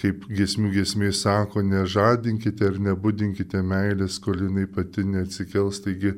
Kaip 0.00 0.22
gesmių 0.30 0.68
gesmė 0.70 1.08
sako, 1.10 1.64
nežadinkite 1.66 2.68
ir 2.68 2.76
nebudinkite 2.78 3.58
meilės, 3.66 4.20
kol 4.22 4.38
jinai 4.38 4.68
pati 4.70 5.02
neatsikels, 5.02 5.80
taigi 5.82 6.12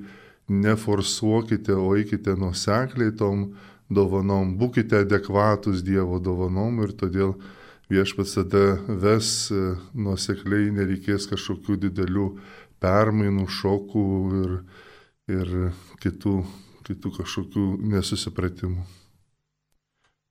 neforsuokite, 0.52 1.72
o 1.72 1.94
eikite 1.96 2.34
nusekliai 2.36 3.14
tom 3.16 3.46
dovanom, 3.88 4.52
būkite 4.60 5.00
adekvatus 5.06 5.80
Dievo 5.86 6.20
dovanom 6.20 6.82
ir 6.84 6.92
todėl 7.00 7.32
viešpats 7.92 8.36
tada 8.38 8.64
ves 9.02 9.50
e, 9.52 9.60
nusekliai, 9.94 10.72
nereikės 10.74 11.28
kažkokių 11.30 11.78
didelių 11.86 12.26
permainų, 12.82 13.46
šokų 13.60 14.06
ir, 14.40 14.56
ir 15.36 15.52
kitų, 16.02 16.34
kitų 16.88 17.14
kažkokių 17.20 17.66
nesusipratimų. 17.92 18.88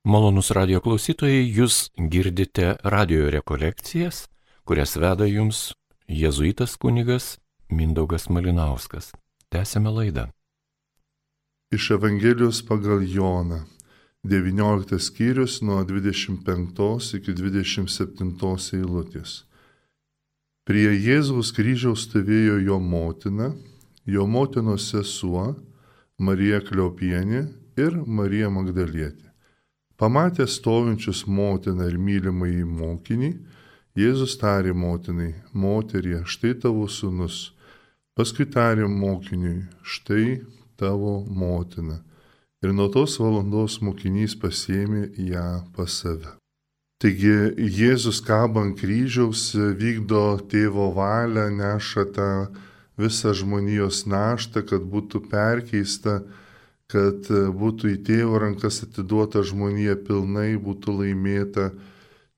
Malonus 0.01 0.49
radio 0.57 0.81
klausytojai, 0.81 1.43
jūs 1.45 1.91
girdite 2.09 2.73
radio 2.81 3.29
rekolekcijas, 3.29 4.25
kurias 4.65 4.95
veda 4.97 5.27
jums 5.29 5.75
jėzuitas 6.09 6.73
kunigas 6.81 7.35
Mindaugas 7.71 8.25
Malinauskas. 8.33 9.11
Tęsėme 9.53 9.93
laidą. 9.93 10.25
Iš 11.71 11.91
Evangelijos 11.95 12.63
pagal 12.67 13.05
Joną. 13.07 13.61
19 14.23 14.99
skyrius 14.99 15.61
nuo 15.61 15.83
25 15.83 17.15
iki 17.17 17.33
27 17.33 18.35
eilutės. 18.77 19.31
Prie 20.61 20.91
Jėzaus 20.93 21.49
kryžiaus 21.57 22.03
stovėjo 22.05 22.59
jo 22.61 22.77
motina, 22.79 23.47
jo 24.05 24.27
motinos 24.29 24.91
sesuo, 24.91 25.55
Marija 26.21 26.59
Kliopienė 26.61 27.47
ir 27.81 27.97
Marija 28.05 28.51
Magdalietė. 28.53 29.31
Pamatęs 29.97 30.59
stovinčius 30.59 31.23
motiną 31.25 31.89
ir 31.89 31.97
mylimąjį 31.97 32.67
mokinį, 32.69 33.31
Jėzus 33.97 34.37
tarė 34.37 34.71
motinai, 34.77 35.33
moterie, 35.51 36.21
štai 36.29 36.53
tavo 36.61 36.85
sunus. 36.87 37.55
Paskui 38.13 38.45
tarė 38.45 38.85
mokiniui, 38.85 39.65
štai 39.81 40.43
tavo 40.77 41.23
motina. 41.25 42.03
Ir 42.61 42.75
nuo 42.77 42.89
tos 42.93 43.17
valandos 43.21 43.79
mokinys 43.81 44.35
pasėmė 44.37 45.07
ją 45.31 45.47
pas 45.75 46.01
save. 46.03 46.35
Taigi 47.01 47.33
Jėzus 47.57 48.19
kaba 48.21 48.61
ant 48.61 48.77
kryžiaus, 48.77 49.49
vykdo 49.55 50.37
tėvo 50.51 50.91
valią, 50.93 51.47
neša 51.57 52.05
tą 52.13 52.29
visą 53.01 53.33
žmonijos 53.33 54.05
naštą, 54.05 54.61
kad 54.69 54.85
būtų 54.85 55.25
perkeista 55.31 56.21
kad 56.91 57.29
būtų 57.31 57.93
į 57.95 57.97
tėvo 58.07 58.39
rankas 58.43 58.81
atiduota 58.83 59.45
žmonija 59.47 59.95
pilnai, 60.07 60.57
būtų 60.59 60.97
laimėta, 60.99 61.69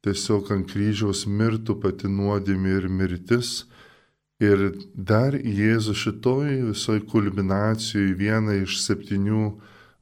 tiesiog 0.05 0.51
ant 0.53 0.67
kryžiaus 0.69 1.25
mirtų 1.25 1.79
pati 1.81 2.11
nuodėmė 2.11 2.77
ir 2.81 2.89
mirtis. 2.89 3.63
Ir 4.43 4.73
dar 4.93 5.37
Jėzus 5.37 6.01
šitoj 6.03 6.69
visoj 6.69 7.01
kulminacijoje 7.09 8.13
vieną 8.19 8.59
iš 8.65 8.81
septynių 8.83 9.45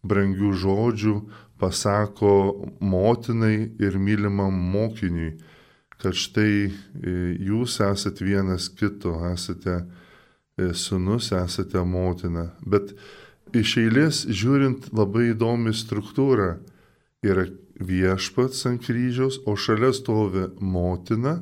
brangių 0.07 0.51
žodžių 0.57 1.15
pasako 1.61 2.33
motinai 2.79 3.71
ir 3.79 3.97
mylimam 4.01 4.55
mokiniui, 4.73 5.35
kad 6.01 6.17
štai 6.17 6.53
e, 6.65 6.71
jūs 7.37 7.77
esate 7.85 8.25
vienas 8.25 8.69
kito, 8.73 9.13
esate 9.29 9.83
e, 10.57 10.71
sunus, 10.73 11.29
esate 11.37 11.83
motina. 11.85 12.49
Bet 12.65 12.95
iš 13.53 13.77
eilės 13.83 14.23
žiūrint 14.25 14.89
labai 14.97 15.31
įdomi 15.35 15.75
struktūra. 15.77 16.55
Yra 17.21 17.45
viešpats 17.77 18.65
ant 18.69 18.81
kryžiaus, 18.81 19.43
o 19.45 19.53
šalia 19.53 19.91
stovi 19.93 20.47
motina, 20.57 21.37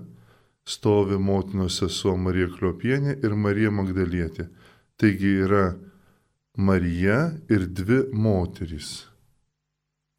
stovi 0.67 1.15
motinos 1.15 1.79
sesuo 1.79 2.17
Marija 2.19 2.51
Kliopienė 2.51 3.15
ir 3.23 3.35
Marija 3.39 3.71
Magdalietė. 3.71 4.49
Taigi 4.99 5.31
yra 5.45 5.69
Marija 6.59 7.19
ir 7.47 7.63
dvi 7.71 8.01
moterys. 8.11 9.05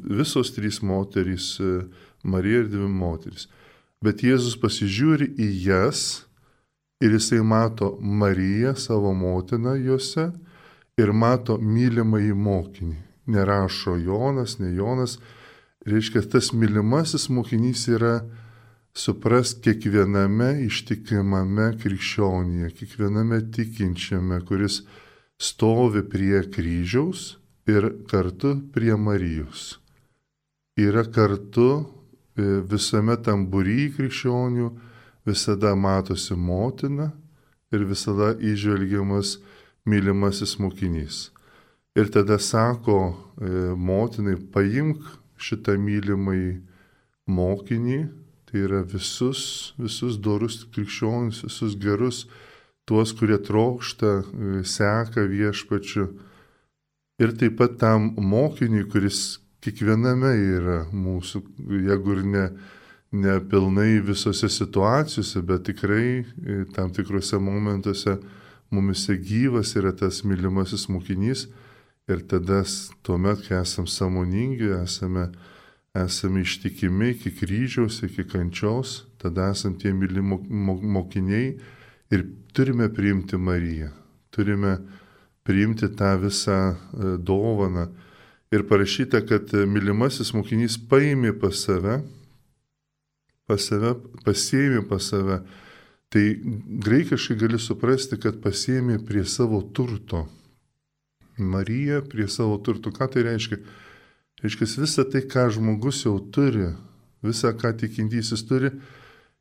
Visos 0.01 0.55
trys 0.57 0.81
moterys, 0.81 1.59
Marija 2.25 2.63
ir 2.65 2.71
dvi 2.73 2.89
moterys. 2.89 3.49
Bet 4.01 4.23
Jėzus 4.25 4.57
pasižiūri 4.57 5.35
į 5.37 5.49
jas 5.67 6.23
ir 7.05 7.13
jisai 7.13 7.43
mato 7.45 7.91
Mariją, 8.01 8.73
savo 8.73 9.13
motiną 9.13 9.75
juose 9.77 10.31
ir 10.97 11.13
mato 11.13 11.59
mylimąjį 11.61 12.33
mokinį. 12.47 12.97
Nerašo 13.31 13.99
Jonas, 14.01 14.57
ne 14.63 14.73
Jonas. 14.73 15.19
Reiškia, 15.85 16.25
tas 16.33 16.55
mylimasis 16.57 17.29
mokinys 17.29 17.85
yra 17.93 18.23
supras 18.97 19.53
kiekviename 19.65 20.65
ištikimame 20.65 21.71
krikščionėje, 21.81 22.73
kiekviename 22.81 23.43
tikinčiame, 23.53 24.41
kuris 24.49 24.81
stovi 25.41 26.03
prie 26.05 26.43
kryžiaus 26.53 27.39
ir 27.67 27.89
kartu 28.11 28.57
prie 28.75 28.97
Marijos. 28.97 29.79
Yra 30.77 31.05
kartu 31.09 31.71
e, 32.37 32.61
visame 32.69 33.17
tam 33.25 33.47
būry 33.53 33.89
krikščionių, 33.97 34.69
visada 35.27 35.73
matosi 35.77 36.37
motina 36.37 37.11
ir 37.73 37.87
visada 37.89 38.35
išvelgiamas 38.37 39.39
mylimasis 39.89 40.59
mokinys. 40.61 41.31
Ir 41.97 42.13
tada 42.13 42.39
sako 42.39 42.99
e, 43.09 43.73
motinai, 43.77 44.37
paimk 44.53 45.01
šitą 45.41 45.79
mylimąjį 45.81 46.53
mokinį, 47.31 48.01
tai 48.51 48.65
yra 48.67 48.85
visus, 48.85 49.73
visus 49.79 50.19
dorus 50.21 50.65
krikščionis, 50.75 51.45
visus 51.47 51.77
gerus, 51.81 52.25
tuos, 52.91 53.15
kurie 53.15 53.39
trokšta, 53.39 54.11
e, 54.19 54.65
seka 54.67 55.23
viešpačiu. 55.31 56.09
Ir 57.23 57.37
taip 57.39 57.61
pat 57.61 57.79
tam 57.79 58.11
mokiniui, 58.19 58.89
kuris 58.91 59.39
kiekviename 59.63 60.33
yra 60.57 60.79
mūsų, 60.91 61.43
jeigu 61.87 62.17
ir 62.17 62.23
ne, 62.35 62.45
ne 63.13 63.39
pilnai 63.53 64.01
visose 64.03 64.51
situacijose, 64.51 65.45
bet 65.47 65.69
tikrai 65.71 66.25
e, 66.25 66.61
tam 66.75 66.91
tikrose 66.91 67.39
momentuose 67.39 68.19
mumise 68.75 69.15
gyvas 69.23 69.77
yra 69.79 69.95
tas 69.95 70.25
mylimasis 70.27 70.89
mokinys 70.91 71.47
ir 72.11 72.27
tada 72.27 72.65
tuomet, 73.07 73.45
kai 73.47 73.61
esame 73.63 73.87
samoningi, 73.87 74.73
esame, 74.83 75.29
esame 75.95 76.43
ištikimi 76.43 77.15
iki 77.15 77.31
kryžiaus, 77.39 78.03
iki 78.07 78.27
kančios, 78.27 79.05
tada 79.23 79.53
esame 79.55 79.79
tie 79.79 79.95
mylimi 79.95 80.41
mokiniai 80.97 81.53
ir 82.11 82.27
turime 82.53 82.89
priimti 82.93 83.39
Mariją, 83.39 83.91
turime 84.35 84.77
priimti 85.47 85.89
tą 85.97 86.15
visą 86.21 86.59
e, 86.71 86.77
dovaną. 87.19 87.89
Ir 88.51 88.65
parašyta, 88.67 89.21
kad 89.23 89.53
mylimasis 89.71 90.33
mokinys 90.35 90.75
paėmė 90.91 91.37
pas 91.39 91.55
save, 91.55 92.01
pas 93.47 93.63
save, 93.63 93.95
pasėmė 94.27 94.83
pas 94.91 95.07
save 95.07 95.43
Tai 96.11 96.23
graikiškai 96.83 97.37
gali 97.39 97.59
suprasti, 97.59 98.17
kad 98.19 98.41
pasiemi 98.43 98.99
prie 99.07 99.23
savo 99.25 99.61
turto. 99.63 100.27
Marija 101.39 102.01
prie 102.03 102.27
savo 102.29 102.57
turto. 102.59 102.91
Ką 102.91 103.07
tai 103.13 103.23
reiškia? 103.29 103.61
Reiškia, 104.43 104.67
visą 104.83 105.05
tai, 105.07 105.23
ką 105.23 105.45
žmogus 105.55 106.03
jau 106.03 106.17
turi, 106.35 106.73
visą, 107.23 107.53
ką 107.55 107.71
tikintysis 107.79 108.43
turi, 108.49 108.73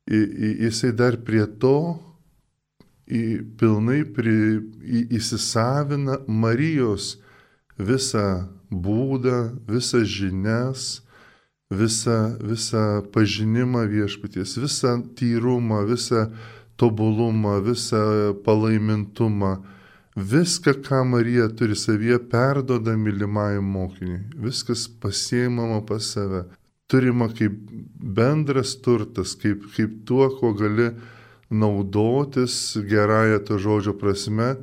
jisai 0.05 0.91
dar 0.93 1.17
prie 1.25 1.47
to 1.47 1.97
į, 3.09 3.23
pilnai 3.59 4.03
pri, 4.15 4.37
į, 4.85 5.05
įsisavina 5.19 6.19
Marijos 6.27 7.17
visą 7.79 8.47
būdą, 8.69 9.39
visas 9.69 10.07
žinias, 10.09 11.01
visą, 11.69 12.37
visą 12.41 12.85
pažinimą 13.13 13.85
viešpaties, 13.89 14.57
visą 14.61 14.99
tyrumą, 15.17 15.83
visą 15.89 16.29
tobulumą, 16.79 17.59
visą 17.65 18.33
palaimintumą, 18.45 19.57
viską, 20.15 20.73
ką 20.85 21.03
Marija 21.05 21.49
turi 21.49 21.75
savyje, 21.75 22.19
perdoda 22.31 22.95
mylimajam 22.97 23.65
mokiniui. 23.65 24.23
Viskas 24.35 24.87
pasiemama 25.01 25.81
pas 25.85 26.03
save. 26.13 26.45
Turima 26.89 27.29
kaip 27.29 27.53
bendras 28.17 28.73
turtas, 28.81 29.35
kaip, 29.37 29.63
kaip 29.75 30.03
tuo, 30.07 30.29
ko 30.39 30.53
gali 30.57 30.89
naudotis 31.49 32.77
gerąją 32.77 33.39
to 33.39 33.57
žodžio 33.57 33.93
prasme 33.93 34.55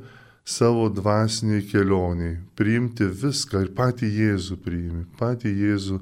savo 0.47 0.87
dvasiniai 0.89 1.65
kelioniai. 1.67 2.37
Priimti 2.55 3.03
viską 3.03 3.65
ir 3.65 3.73
patį 3.75 4.07
Jėzų 4.21 4.55
priimi, 4.63 5.03
patį 5.19 5.51
Jėzų, 5.51 5.99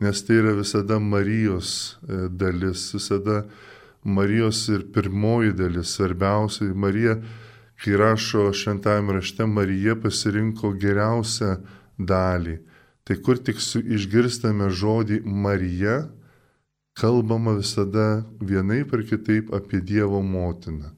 nes 0.00 0.22
tai 0.22 0.38
yra 0.38 0.54
visada 0.54 1.00
Marijos 1.02 1.98
e, 2.06 2.28
dalis, 2.30 2.86
visada 2.94 3.42
Marijos 4.04 4.62
ir 4.70 4.86
pirmoji 4.94 5.56
dalis, 5.58 5.96
svarbiausia. 5.96 6.70
Marija, 6.74 7.18
kai 7.82 7.98
rašo 7.98 8.46
šventajame 8.54 9.18
rašte, 9.18 9.44
Marija 9.46 9.96
pasirinko 9.98 10.70
geriausią 10.78 11.58
dalį. 11.98 12.60
Tai 13.04 13.16
kur 13.26 13.42
tik 13.42 13.58
išgirstame 13.58 14.70
žodį 14.70 15.24
Marija, 15.26 16.04
kalbama 17.00 17.56
visada 17.56 18.24
vienai 18.40 18.84
per 18.84 19.02
kitaip 19.08 19.54
apie 19.56 19.80
Dievo 19.80 20.20
motiną. 20.22 20.92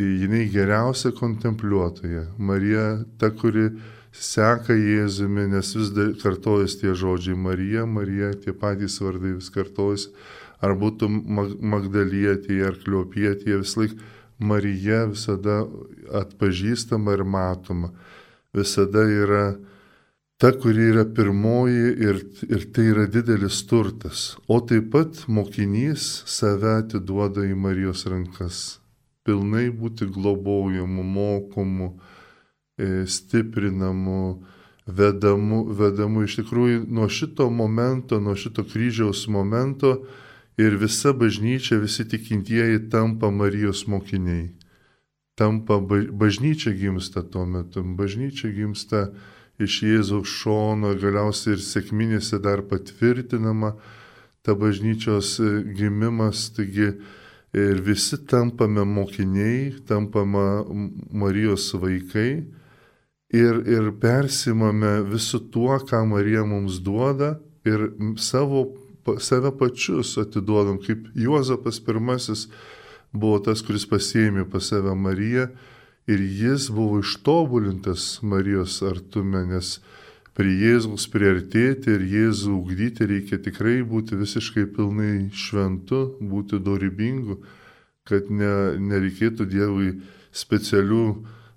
Jinai 0.00 0.46
geriausia 0.48 1.12
kontempliuotoja. 1.12 2.26
Marija 2.38 2.84
ta, 3.18 3.30
kuri 3.30 3.68
seka 4.12 4.74
Jėzumi, 4.76 5.46
nes 5.52 5.72
vis 5.76 5.90
dar 5.96 6.14
kartojas 6.22 6.78
tie 6.80 6.94
žodžiai 6.96 7.36
Marija, 7.36 7.86
Marija, 7.86 8.32
tie 8.44 8.52
patys 8.56 9.00
vardai 9.00 9.34
vis 9.36 9.50
kartojas 9.52 10.08
ar 10.60 10.76
būtų 10.76 11.08
Magdalietė 11.74 12.60
ar 12.68 12.78
Kliopietė, 12.80 13.60
vis 13.60 13.76
laik 13.80 13.96
Marija 14.40 15.04
visada 15.10 15.62
atpažįstama 16.22 17.16
ir 17.16 17.24
matoma. 17.24 17.92
Visada 18.56 19.04
yra 19.04 19.44
ta, 20.40 20.58
kuri 20.58 20.82
yra 20.92 21.04
pirmoji 21.14 21.88
ir, 22.08 22.16
ir 22.48 22.62
tai 22.72 22.84
yra 22.88 23.04
didelis 23.12 23.60
turtas. 23.68 24.36
O 24.48 24.56
taip 24.64 24.86
pat 24.92 25.26
mokinys 25.28 26.04
save 26.24 26.78
atiduoda 26.78 27.44
į 27.44 27.58
Marijos 27.60 28.06
rankas. 28.08 28.78
Pilnai 29.20 29.66
būti 29.68 30.08
globojamu, 30.08 31.04
mokomu, 31.04 31.90
e, 32.80 33.04
stiprinamu, 33.04 34.40
vedamu, 34.88 35.58
vedamu. 35.76 36.22
Iš 36.24 36.38
tikrųjų, 36.40 36.86
nuo 36.88 37.08
šito 37.12 37.50
momento, 37.52 38.16
nuo 38.16 38.32
šito 38.32 38.64
kryžiaus 38.64 39.26
momento, 39.28 40.06
ir 40.56 40.78
visa 40.80 41.12
bažnyčia, 41.12 41.76
visi 41.84 42.06
tikintieji 42.08 42.86
tampa 42.88 43.28
Marijos 43.28 43.84
mokiniai. 43.92 44.54
Tampa 45.36 45.76
bažnyčia 45.84 46.72
gimsta 46.80 47.20
tuo 47.28 47.44
metu, 47.44 47.84
bažnyčia 47.84 48.48
gimsta 48.56 49.10
iš 49.60 49.80
Jėzaus 49.86 50.28
šono, 50.40 50.94
galiausiai 51.00 51.56
ir 51.56 51.64
sėkminėse 51.64 52.40
dar 52.42 52.62
patvirtinama 52.68 53.74
ta 54.46 54.54
bažnyčios 54.56 55.34
e, 55.40 55.50
gimimas, 55.76 56.48
taigi 56.56 56.94
ir 57.52 57.82
visi 57.84 58.18
tampame 58.30 58.84
mokiniai, 58.86 59.74
tampama 59.88 60.64
Marijos 61.12 61.72
vaikai 61.74 62.44
ir, 63.32 63.62
ir 63.66 63.90
persimame 64.00 65.00
visu 65.10 65.42
tuo, 65.50 65.76
ką 65.78 66.04
Marija 66.08 66.44
mums 66.46 66.80
duoda 66.84 67.36
ir 67.66 67.90
savo 68.18 68.68
save 69.18 69.50
pačius 69.58 70.16
atiduodam, 70.20 70.78
kaip 70.78 71.08
Juozapas 71.14 71.80
pirmasis 71.82 72.46
buvo 73.12 73.40
tas, 73.42 73.62
kuris 73.66 73.86
pasėmė 73.90 74.46
pas 74.50 74.70
save 74.70 74.94
Mariją 74.94 75.48
ir 76.08 76.20
jis 76.20 76.68
buvo 76.72 77.00
ištobulintas 77.04 78.20
Marijos 78.22 78.80
artume, 78.86 79.42
nes 79.50 79.78
prie 80.36 80.54
Jėzaus 80.62 81.08
priartėti 81.12 81.96
ir 81.96 82.06
Jėzų 82.14 82.54
ugdyti 82.60 83.08
reikia 83.10 83.40
tikrai 83.42 83.80
būti 83.86 84.18
visiškai 84.20 84.68
pilnai 84.76 85.28
šventu, 85.34 86.04
būti 86.20 86.60
dorybingu, 86.62 87.40
kad 88.08 88.30
ne, 88.30 88.78
nereikėtų 88.80 89.48
Dievui 89.50 89.90
specialių 90.32 91.04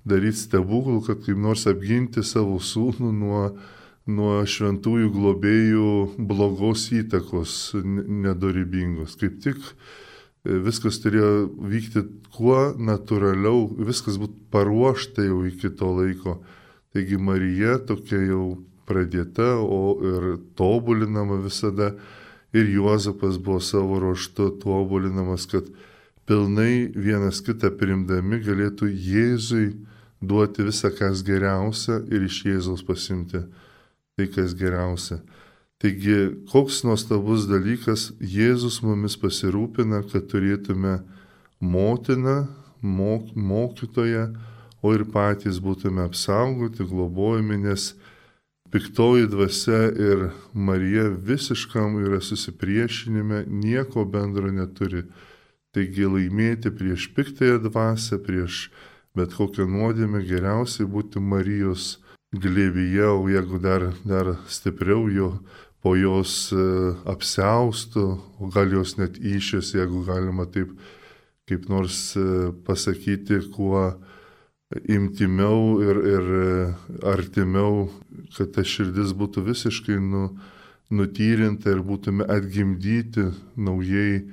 daryti 0.03 0.41
stebuklų, 0.41 0.99
kad 1.08 1.23
kaip 1.23 1.39
nors 1.39 1.63
apginti 1.69 2.25
savo 2.27 2.60
sūnų 2.60 3.13
nuo 3.15 3.45
nuo 4.10 4.41
šventųjų 4.43 5.10
globėjų 5.13 5.89
blogos 6.27 6.89
įtakos 6.91 7.71
nedorybingos. 7.84 9.15
Kaip 9.19 9.38
tik 9.43 9.62
viskas 10.43 10.99
turėjo 11.03 11.47
vykti 11.71 12.03
kuo 12.36 12.73
natūraliau, 12.75 13.67
viskas 13.88 14.19
būtų 14.19 14.49
paruošta 14.51 15.25
jau 15.27 15.43
iki 15.47 15.71
to 15.71 15.91
laiko. 15.95 16.38
Taigi 16.93 17.17
Marija 17.17 17.79
tokia 17.82 18.19
jau 18.21 18.58
pradėta, 18.88 19.56
o 19.58 19.97
ir 20.03 20.36
tobulinama 20.60 21.39
visada. 21.43 21.93
Ir 22.53 22.67
Juozapas 22.69 23.39
buvo 23.41 23.58
savo 23.65 23.97
ruoštu 23.97 24.51
tobulinamas, 24.62 25.47
kad 25.49 25.71
pilnai 26.29 26.91
vienas 26.93 27.39
kitą 27.41 27.71
primdami 27.79 28.38
galėtų 28.45 28.91
Jėzui 28.93 29.71
duoti 30.21 30.67
visą, 30.67 30.91
kas 30.93 31.23
geriausia 31.25 32.03
ir 32.13 32.27
iš 32.27 32.43
Jėzaus 32.45 32.86
pasimti 32.86 33.41
tai, 34.13 34.27
kas 34.29 34.53
geriausia. 34.53 35.23
Taigi, 35.84 36.32
koks 36.48 36.78
nuostabus 36.88 37.43
dalykas, 37.50 38.13
Jėzus 38.24 38.78
mumis 38.86 39.17
pasirūpina, 39.19 39.98
kad 40.08 40.30
turėtume 40.32 41.02
motiną, 41.60 42.46
mok, 42.80 43.34
mokytoją, 43.36 44.30
o 44.80 44.93
ir 44.96 45.04
patys 45.12 45.60
būtume 45.60 46.06
apsaugoti, 46.08 46.86
globojami, 46.88 47.58
nes 47.65 47.89
piktoji 48.72 49.28
dvasia 49.34 49.82
ir 49.91 50.24
Marija 50.56 51.10
visiškam 51.12 52.00
yra 52.06 52.22
susipriešinime, 52.24 53.43
nieko 53.52 54.06
bendro 54.08 54.54
neturi. 54.56 55.04
Taigi 55.76 56.08
laimėti 56.08 56.72
prieš 56.72 57.10
piktąją 57.12 57.60
dvasę, 57.65 58.22
prieš 58.24 58.69
bet 59.19 59.36
kokią 59.36 59.67
nuodėmę 59.67 60.24
geriausiai 60.32 60.88
būti 60.88 61.19
Marijos 61.19 61.98
glėbyje, 62.32 63.12
o 63.12 63.28
jeigu 63.30 63.60
dar, 63.60 63.89
dar 64.08 64.38
stipriau 64.48 65.12
jo 65.12 65.30
po 65.84 65.98
jos 66.00 66.48
e, 66.56 66.63
apseustų, 67.12 68.06
o 68.39 68.50
gal 68.54 68.72
jos 68.72 68.96
net 68.96 69.19
išės, 69.19 69.74
jeigu 69.76 70.06
galima 70.08 70.48
taip 70.48 70.72
kaip 71.50 71.67
nors 71.67 72.13
e, 72.15 72.54
pasakyti, 72.63 73.41
kuo 73.52 73.89
imtimiau 74.88 75.82
ir, 75.84 76.00
ir 76.13 76.32
e, 76.39 76.54
artimiau, 77.12 77.89
kad 78.38 78.56
ta 78.56 78.63
širdis 78.63 79.12
būtų 79.19 79.43
visiškai 79.50 80.00
nu, 80.00 80.30
nutyrinta 80.93 81.74
ir 81.74 81.84
būtume 81.84 82.30
atgimdyti 82.32 83.28
naujai, 83.60 84.24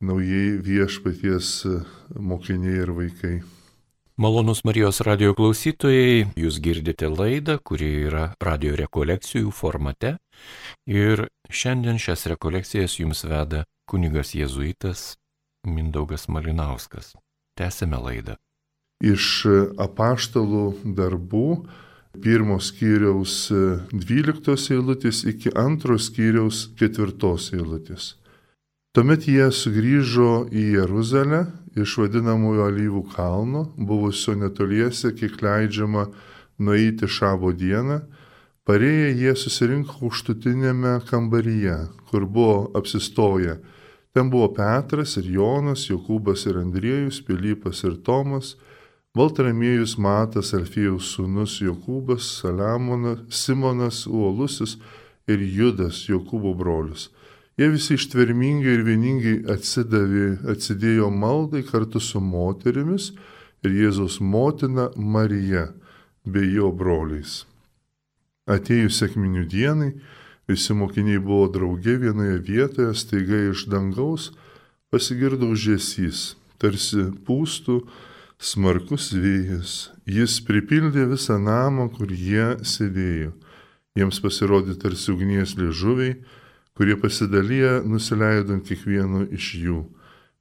naujai 0.00 0.56
viešpaties 0.64 1.52
mokiniai 2.16 2.80
ir 2.86 2.96
vaikai. 2.96 3.36
Malonus 4.18 4.64
Marijos 4.66 4.98
radio 5.06 5.30
klausytojai, 5.30 6.24
jūs 6.34 6.56
girdite 6.58 7.06
laidą, 7.06 7.54
kuri 7.62 7.86
yra 8.08 8.24
radio 8.42 8.72
rekolekcijų 8.74 9.52
formate 9.54 10.16
ir 10.90 11.22
šiandien 11.46 12.00
šias 12.02 12.26
rekolekcijas 12.32 12.96
jums 12.98 13.22
veda 13.22 13.60
kunigas 13.86 14.34
jėzuitas 14.34 15.04
Mindaugas 15.62 16.26
Malinauskas. 16.26 17.12
Tęsime 17.54 18.02
laidą. 18.02 18.34
Iš 19.06 19.46
apaštalų 19.86 20.66
darbų 20.98 21.46
pirmos 22.18 22.72
skyriaus 22.72 23.44
12 23.94 24.74
eilutės 24.74 25.22
iki 25.30 25.54
antros 25.54 26.10
skyriaus 26.10 26.66
4 26.74 27.14
eilutės. 27.54 28.16
Tuomet 28.98 29.28
jie 29.30 29.44
sugrįžo 29.54 30.48
į 30.50 30.62
Jeruzalę 30.74 31.44
iš 31.78 31.92
vadinamojo 32.00 32.64
alyvų 32.66 33.02
kalno, 33.12 33.60
buvusio 33.78 34.32
netoliese, 34.34 35.12
kiek 35.14 35.36
leidžiama 35.38 36.08
nueiti 36.58 37.06
šabo 37.06 37.52
dieną, 37.54 38.00
parėję 38.66 39.12
jie 39.20 39.34
susirinko 39.38 40.00
užtutinėme 40.08 40.96
kambaryje, 41.06 41.76
kur 42.10 42.26
buvo 42.26 42.72
apsistoję. 42.80 43.60
Ten 44.10 44.32
buvo 44.34 44.48
Petras 44.56 45.14
ir 45.22 45.30
Jonas, 45.36 45.86
Jokūbas 45.86 46.48
ir 46.50 46.58
Andriejus, 46.58 47.20
Pilypas 47.22 47.84
ir 47.86 48.00
Tomas, 48.02 48.56
Baltramiejus 49.14 49.94
Matas, 49.94 50.50
Alfijaus 50.58 51.12
sūnus 51.14 51.60
Jokūbas, 51.62 52.32
Saliamonas, 52.42 53.22
Simonas, 53.30 54.08
Uolusis 54.10 54.74
ir 55.30 55.38
Judas, 55.38 56.02
Jokūbo 56.10 56.56
brolius. 56.58 57.12
Jie 57.58 57.66
visi 57.74 57.96
ištvermingai 57.98 58.76
ir 58.76 58.84
vieningai 58.86 59.34
atsidavė, 59.50 60.28
atsidėjo 60.52 61.08
maldai 61.10 61.64
kartu 61.66 61.98
su 61.98 62.20
moterimis 62.22 63.10
ir 63.66 63.74
Jėzaus 63.74 64.20
motina 64.22 64.92
Marija 64.94 65.64
bei 66.22 66.52
jo 66.54 66.70
broliais. 66.70 67.40
Atėjus 68.46 69.00
sėkminių 69.02 69.42
dienai, 69.50 69.90
visi 70.46 70.76
mokiniai 70.78 71.18
buvo 71.18 71.48
drauge 71.52 71.98
vienoje 71.98 72.38
vietoje, 72.46 72.94
staiga 72.94 73.42
iš 73.50 73.66
dangaus 73.72 74.30
pasigirdo 74.94 75.50
žėsys, 75.52 76.36
tarsi 76.62 77.08
pūstų 77.26 77.82
smarkus 78.38 79.10
vėjas. 79.12 79.90
Jis 80.06 80.38
pripildė 80.46 81.10
visą 81.10 81.42
namą, 81.42 81.90
kur 81.90 82.14
jie 82.14 82.54
sėdėjo. 82.62 83.34
Jiems 83.98 84.22
pasirodė 84.22 84.78
tarsi 84.78 85.10
ugnies 85.10 85.58
liežuviai, 85.58 86.20
kurie 86.78 86.96
pasidalyję 86.96 87.82
nusileido 87.84 88.54
ant 88.54 88.68
kiekvieno 88.68 89.24
iš 89.34 89.46
jų. 89.58 89.78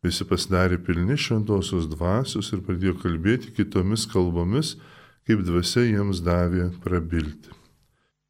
Visi 0.05 0.25
pasidarė 0.29 0.77
pilni 0.85 1.17
šventosios 1.17 1.87
dvasios 1.89 2.51
ir 2.53 2.61
pradėjo 2.67 2.93
kalbėti 3.01 3.55
kitomis 3.57 4.03
kalbomis, 4.11 4.75
kaip 5.25 5.41
dvasia 5.47 5.87
jiems 5.87 6.21
davė 6.21 6.67
prabilti. 6.85 7.49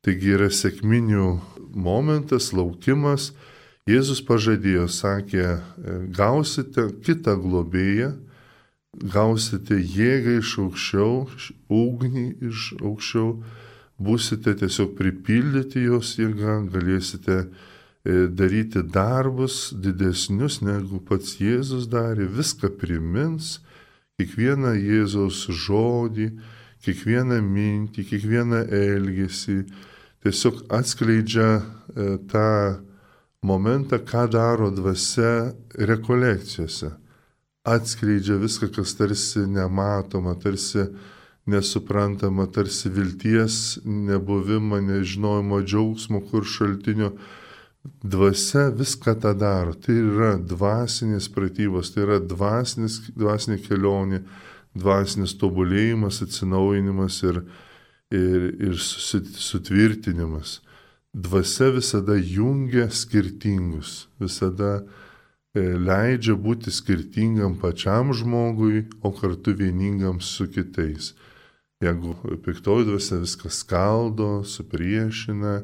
Taigi 0.08 0.32
yra 0.38 0.48
sėkminių 0.48 1.28
momentas, 1.76 2.54
laukimas. 2.56 3.34
Jėzus 3.92 4.24
pažadėjo, 4.24 4.88
sakė, 4.88 5.60
gausite 6.16 6.88
kitą 7.04 7.36
globėją, 7.44 8.14
gausite 9.04 9.76
jėgą 9.76 10.40
iš 10.40 10.58
aukščiau, 10.64 11.14
ugnį 11.68 12.28
iš 12.54 12.74
aukščiau, 12.80 13.32
būsite 14.00 14.56
tiesiog 14.64 14.96
pripildyti 14.96 15.90
jos 15.92 16.16
jėgą, 16.22 16.62
galėsite 16.72 17.44
E, 17.44 17.77
daryti 18.08 18.84
darbus 18.84 19.74
didesnius 19.76 20.62
negu 20.64 21.02
pats 21.04 21.38
Jėzus 21.42 21.90
darė, 21.92 22.28
viską 22.32 22.72
primins, 22.80 23.58
kiekvieną 24.18 24.74
Jėzaus 24.80 25.44
žodį, 25.52 26.32
kiekvieną 26.86 27.42
mintį, 27.44 28.06
kiekvieną 28.12 28.64
elgesį, 28.74 29.58
tiesiog 30.24 30.64
atskleidžia 30.74 31.50
e, 31.58 32.16
tą 32.32 32.50
momentą, 33.44 34.00
ką 34.00 34.28
daro 34.32 34.72
dvasia 34.72 35.52
rekolekcijose. 35.76 36.94
Atskleidžia 37.68 38.38
viską, 38.40 38.72
kas 38.76 38.96
tarsi 38.96 39.44
nematoma, 39.52 40.38
tarsi 40.40 40.88
nesuprantama, 41.48 42.48
tarsi 42.48 42.90
vilties 42.90 43.80
nebuvimą, 43.84 44.80
nežinojimo 44.84 45.60
džiaugsmo, 45.64 46.24
kur 46.32 46.48
šaltinio 46.48 47.12
Dvasia 48.04 48.70
viską 48.72 49.16
tą 49.22 49.34
daro. 49.38 49.74
Tai 49.74 49.96
yra 49.96 50.32
dvasinės 50.38 51.30
pratybos, 51.34 51.94
tai 51.94 52.06
yra 52.06 52.20
dvasinis, 52.20 53.00
dvasinė 53.16 53.58
kelionė, 53.64 54.22
dvasinis 54.78 55.36
tobulėjimas, 55.42 56.22
atsinaujinimas 56.26 57.22
ir, 57.28 57.42
ir, 58.12 58.48
ir 58.70 58.78
sutvirtinimas. 58.78 60.60
Dvasia 61.18 61.72
visada 61.74 62.18
jungia 62.20 62.90
skirtingus, 62.94 64.06
visada 64.22 64.84
e, 65.56 65.64
leidžia 65.82 66.36
būti 66.38 66.70
skirtingam 66.70 67.56
pačiam 67.58 68.14
žmogui, 68.14 68.86
o 69.02 69.12
kartu 69.16 69.56
vieningam 69.58 70.22
su 70.22 70.46
kitais. 70.52 71.16
Jeigu 71.82 72.14
piktoji 72.46 72.86
dvasia 72.90 73.22
viską 73.22 73.50
skaldo, 73.54 74.32
supriešina, 74.46 75.62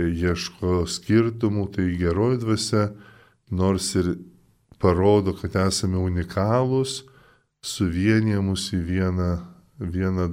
ieško 0.00 0.84
skirtumų, 0.90 1.68
tai 1.74 1.88
geroji 1.98 2.40
dvasia, 2.42 2.88
nors 3.54 3.92
ir 3.94 4.14
parodo, 4.82 5.34
kad 5.38 5.54
esame 5.68 6.00
unikalūs, 6.02 7.02
suvienyje 7.64 8.40
mus 8.44 8.66
į 8.74 8.80
vieną, 8.84 9.30
vieną 9.78 10.28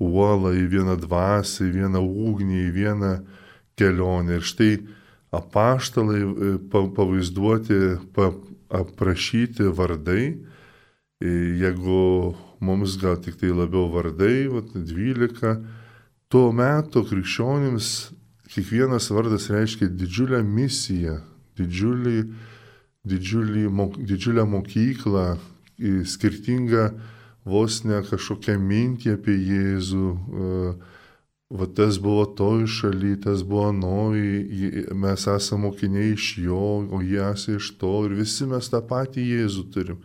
uolą, 0.00 0.54
į 0.56 0.64
vieną 0.72 0.96
dvasę, 1.02 1.66
į 1.66 1.74
vieną 1.80 2.00
ugnį, 2.00 2.62
į 2.68 2.70
vieną 2.76 3.12
kelionę. 3.78 4.38
Ir 4.38 4.46
štai 4.46 4.72
apaštalai 5.34 6.22
e, 6.22 6.54
pavaizduoti, 6.70 7.82
pa, 8.14 8.30
aprašyti 8.72 9.68
vardai, 9.74 10.24
e, 11.20 11.34
jeigu 11.60 12.32
mums 12.62 12.96
gal 13.02 13.18
tik 13.20 13.36
tai 13.40 13.52
labiau 13.52 13.90
vardai, 13.92 14.46
vat, 14.52 14.72
12, 14.72 15.56
tuo 16.32 16.48
metu 16.56 17.02
krikščionims 17.04 18.12
kiekvienas 18.52 19.10
vardas 19.10 19.48
reiškia 19.52 19.88
didžiulę 19.88 20.42
misiją, 20.44 21.18
didžiulį, 21.58 22.18
didžiulį, 23.08 23.66
mok, 23.72 23.96
didžiulę 23.98 24.44
mokyklą, 24.48 25.26
skirtingą 26.06 26.90
vos 27.48 27.82
ne 27.84 28.00
kažkokią 28.06 28.58
mintį 28.60 29.16
apie 29.16 29.34
Jėzų. 29.34 30.08
E, 30.12 30.74
va 31.52 31.68
tas 31.76 31.98
buvo 32.00 32.24
toj 32.38 32.64
šaly, 32.70 33.16
tas 33.20 33.42
buvo 33.44 33.72
noj, 33.76 34.20
mes 34.96 35.26
esame 35.28 35.66
mokiniai 35.66 36.14
iš 36.14 36.28
jo, 36.40 36.62
o 36.88 37.02
jie 37.04 37.20
esame 37.26 37.58
iš 37.60 37.72
to 37.80 37.92
ir 38.06 38.16
visi 38.22 38.48
mes 38.48 38.70
tą 38.72 38.80
patį 38.88 39.26
Jėzų 39.34 39.64
turim. 39.74 39.98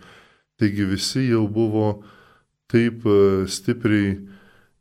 Taigi 0.57 0.87
visi 0.89 1.27
jau 1.29 1.45
buvo 1.47 2.01
taip 2.71 3.05
e, 3.05 3.45
stipriai 3.47 4.17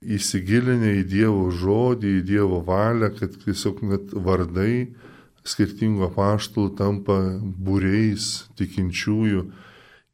įsigilinę 0.04 0.96
į 1.00 1.04
Dievo 1.09 1.50
žodį, 1.54 2.18
į 2.20 2.24
Dievo 2.28 2.61
valią, 2.66 3.11
kad 3.16 3.37
tiesiog 3.44 3.82
net 3.88 4.12
vardai 4.12 4.92
skirtingų 5.46 6.09
apaštalų 6.11 6.72
tampa 6.78 7.18
būreis 7.40 8.46
tikinčiųjų. 8.59 9.44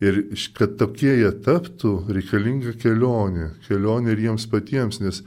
Ir 0.02 0.18
kad 0.56 0.76
tokie 0.80 1.12
jie 1.20 1.30
taptų, 1.44 1.92
reikalinga 2.10 2.74
kelionė. 2.82 3.52
Kelionė 3.68 4.16
ir 4.16 4.24
jiems 4.26 4.48
patiems, 4.50 4.98
nes 5.00 5.22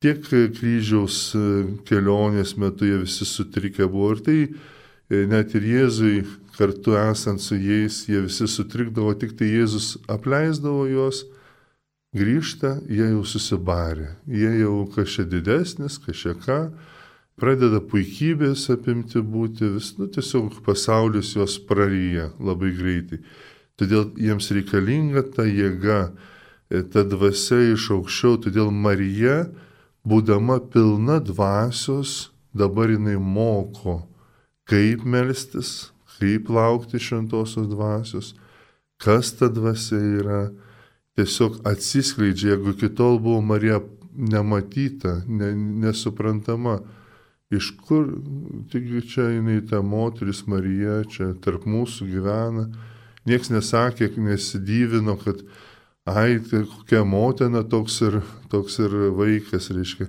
tiek 0.00 0.22
kryžiaus 0.24 1.34
kelionės 1.88 2.56
metu 2.56 2.88
jie 2.88 3.02
visi 3.04 3.28
sutrikę 3.28 3.88
buvo. 3.88 4.14
Ir 4.16 4.22
tai 4.24 4.38
e, 4.46 5.26
net 5.28 5.52
ir 5.58 5.66
Jėzui 5.74 6.22
kartu 6.56 6.96
esant 6.98 7.44
su 7.44 7.58
jais, 7.60 8.06
jie 8.08 8.24
visi 8.24 8.48
sutrikdavo, 8.48 9.12
tik 9.20 9.36
tai 9.38 9.52
Jėzus 9.52 9.98
apleisdavo 10.10 10.88
juos 10.88 11.26
grįžta, 12.16 12.78
jie 12.88 13.10
jau 13.12 13.24
susibarė, 13.26 14.14
jie 14.26 14.52
jau 14.62 14.86
kažkiek 14.94 15.28
didesnis, 15.28 15.98
kažkiek 16.00 16.40
ką, 16.44 16.58
pradeda 17.38 17.80
puikybės 17.84 18.66
apimti 18.72 19.20
būti, 19.22 19.68
vis, 19.76 19.92
nu, 19.98 20.08
tiesiog 20.10 20.58
pasaulis 20.66 21.34
juos 21.36 21.58
praryja 21.68 22.30
labai 22.40 22.72
greitai. 22.76 23.20
Todėl 23.78 24.08
jiems 24.18 24.50
reikalinga 24.56 25.22
ta 25.36 25.46
jėga, 25.46 26.00
e, 26.70 26.82
ta 26.82 27.04
dvasia 27.06 27.60
iš 27.74 27.90
aukščiau, 27.94 28.40
todėl 28.42 28.72
Marija, 28.74 29.44
būdama 30.08 30.58
pilna 30.72 31.20
dvasios, 31.22 32.32
dabar 32.56 32.90
jinai 32.90 33.18
moko, 33.20 34.00
kaip 34.68 35.04
melstis, 35.04 35.92
kaip 36.18 36.48
laukti 36.50 36.98
šventosios 36.98 37.68
dvasios, 37.70 38.32
kas 38.98 39.30
ta 39.38 39.46
dvasia 39.52 40.00
yra, 40.18 40.40
tiesiog 41.18 41.60
atsiskleidžia, 41.66 42.54
jeigu 42.54 42.76
kitol 42.78 43.18
buvo 43.22 43.42
Marija 43.42 43.80
nematyta, 44.18 45.18
ne, 45.26 45.52
nesuprantama, 45.84 46.78
iš 47.50 47.70
kur, 47.86 48.08
taigi 48.72 49.02
čia 49.08 49.28
jinai 49.36 49.60
ta 49.66 49.82
moteris 49.82 50.44
Marija, 50.46 51.00
čia 51.10 51.32
tarp 51.44 51.66
mūsų 51.66 52.08
gyvena, 52.10 52.68
nieks 53.28 53.50
nesakė, 53.50 54.10
nesidyvino, 54.16 55.16
kad 55.22 55.42
ai, 56.08 56.38
tai 56.44 56.64
kokia 56.68 57.04
motina 57.04 57.64
toks 57.64 58.00
ir, 58.06 58.20
toks 58.52 58.78
ir 58.84 58.94
vaikas, 59.16 59.70
reiškia 59.74 60.08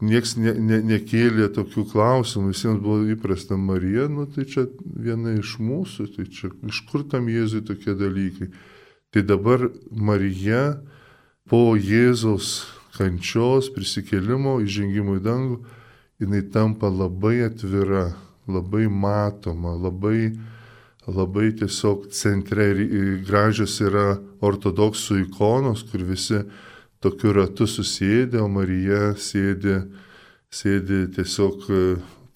nieks 0.00 0.34
ne, 0.40 0.54
ne, 0.56 0.80
nekėlė 0.94 1.50
tokių 1.54 1.84
klausimų, 1.92 2.52
visiems 2.54 2.80
buvo 2.82 3.04
įprasta 3.12 3.58
Marija, 3.60 4.08
nu 4.08 4.26
tai 4.30 4.46
čia 4.48 4.66
viena 4.80 5.34
iš 5.36 5.58
mūsų, 5.60 6.08
tai 6.16 6.26
čia 6.32 6.52
iš 6.68 6.82
kur 6.90 7.04
tam 7.08 7.28
Jėzui 7.28 7.62
tokie 7.68 7.94
dalykai. 7.98 8.50
Tai 9.10 9.22
dabar 9.26 9.64
Marija 9.90 10.78
po 11.50 11.74
Jėzaus 11.74 12.62
kančios, 12.94 13.66
prisikėlimo, 13.74 14.60
įžengimo 14.62 15.16
į 15.18 15.22
dangų, 15.24 15.56
jinai 16.22 16.42
tampa 16.54 16.86
labai 16.92 17.40
atvira, 17.48 18.12
labai 18.46 18.86
matoma, 18.86 19.72
labai, 19.74 20.36
labai 21.08 21.48
tiesiog 21.58 22.06
centre 22.14 22.68
ir 22.70 23.24
gražios 23.26 23.80
yra 23.82 24.20
ortodoksų 24.46 25.24
ikonos, 25.24 25.82
kur 25.90 26.06
visi 26.06 26.44
tokiu 27.02 27.34
ratu 27.34 27.66
susėdė, 27.66 28.38
o 28.44 28.48
Marija 28.52 29.16
sėdi, 29.18 29.80
sėdi 30.54 31.06
tiesiog 31.16 31.66
e, 31.66 31.84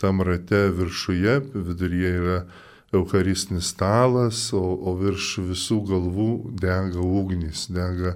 tam 0.03 0.25
rate 0.27 0.67
viršuje, 0.75 1.41
viduryje 1.55 2.15
yra 2.19 2.39
Eucharistinis 2.95 3.73
stalas, 3.75 4.47
o, 4.55 4.61
o 4.61 4.95
virš 4.99 5.39
visų 5.51 5.81
galvų 5.91 6.31
dega 6.61 7.03
ugnis, 7.03 7.67
dega 7.73 8.15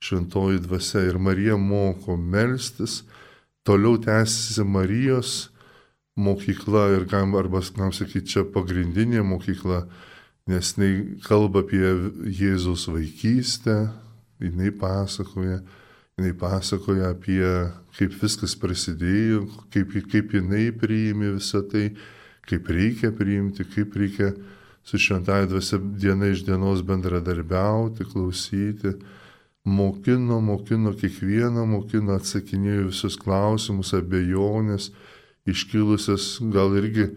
šventoji 0.00 0.62
dvasia. 0.64 1.04
Ir 1.08 1.18
Marija 1.20 1.56
moko 1.60 2.16
melstis, 2.16 3.00
toliau 3.66 3.98
tęsiasi 4.00 4.64
Marijos 4.64 5.34
mokykla 6.20 6.88
ir 6.96 7.08
kam, 7.08 7.34
arba, 7.38 7.62
kam 7.76 7.92
sakyti, 7.96 8.34
čia 8.34 8.44
pagrindinė 8.44 9.24
mokykla, 9.24 9.84
nes 10.50 10.72
jinai 10.76 11.20
kalba 11.24 11.64
apie 11.64 11.84
Jėzaus 12.40 12.88
vaikystę, 12.90 13.76
jinai 14.42 14.72
pasakoja, 14.74 15.60
jinai 16.18 16.32
pasakoja 16.36 17.12
apie 17.14 17.44
kaip 17.96 18.16
viskas 18.20 18.56
prasidėjo, 18.58 19.44
kaip, 19.74 19.94
kaip 20.12 20.34
jinai 20.36 20.70
priimi 20.76 21.34
visą 21.36 21.62
tai, 21.70 21.90
kaip 22.50 22.68
reikia 22.74 23.12
priimti, 23.16 23.66
kaip 23.74 23.96
reikia 23.96 24.34
su 24.84 24.98
šventąją 24.98 25.48
dvasia 25.50 25.80
diena 26.02 26.30
iš 26.30 26.44
dienos 26.46 26.84
bendradarbiauti, 26.86 28.06
klausyti. 28.12 28.96
Mokino, 29.64 30.40
mokino 30.40 30.94
kiekvieną, 30.96 31.66
mokino 31.68 32.14
atsakinėjo 32.16 32.86
visus 32.88 33.18
klausimus, 33.20 33.92
abejonės, 33.94 34.88
iškilusias 35.50 36.38
gal 36.54 36.72
irgi 36.80 37.10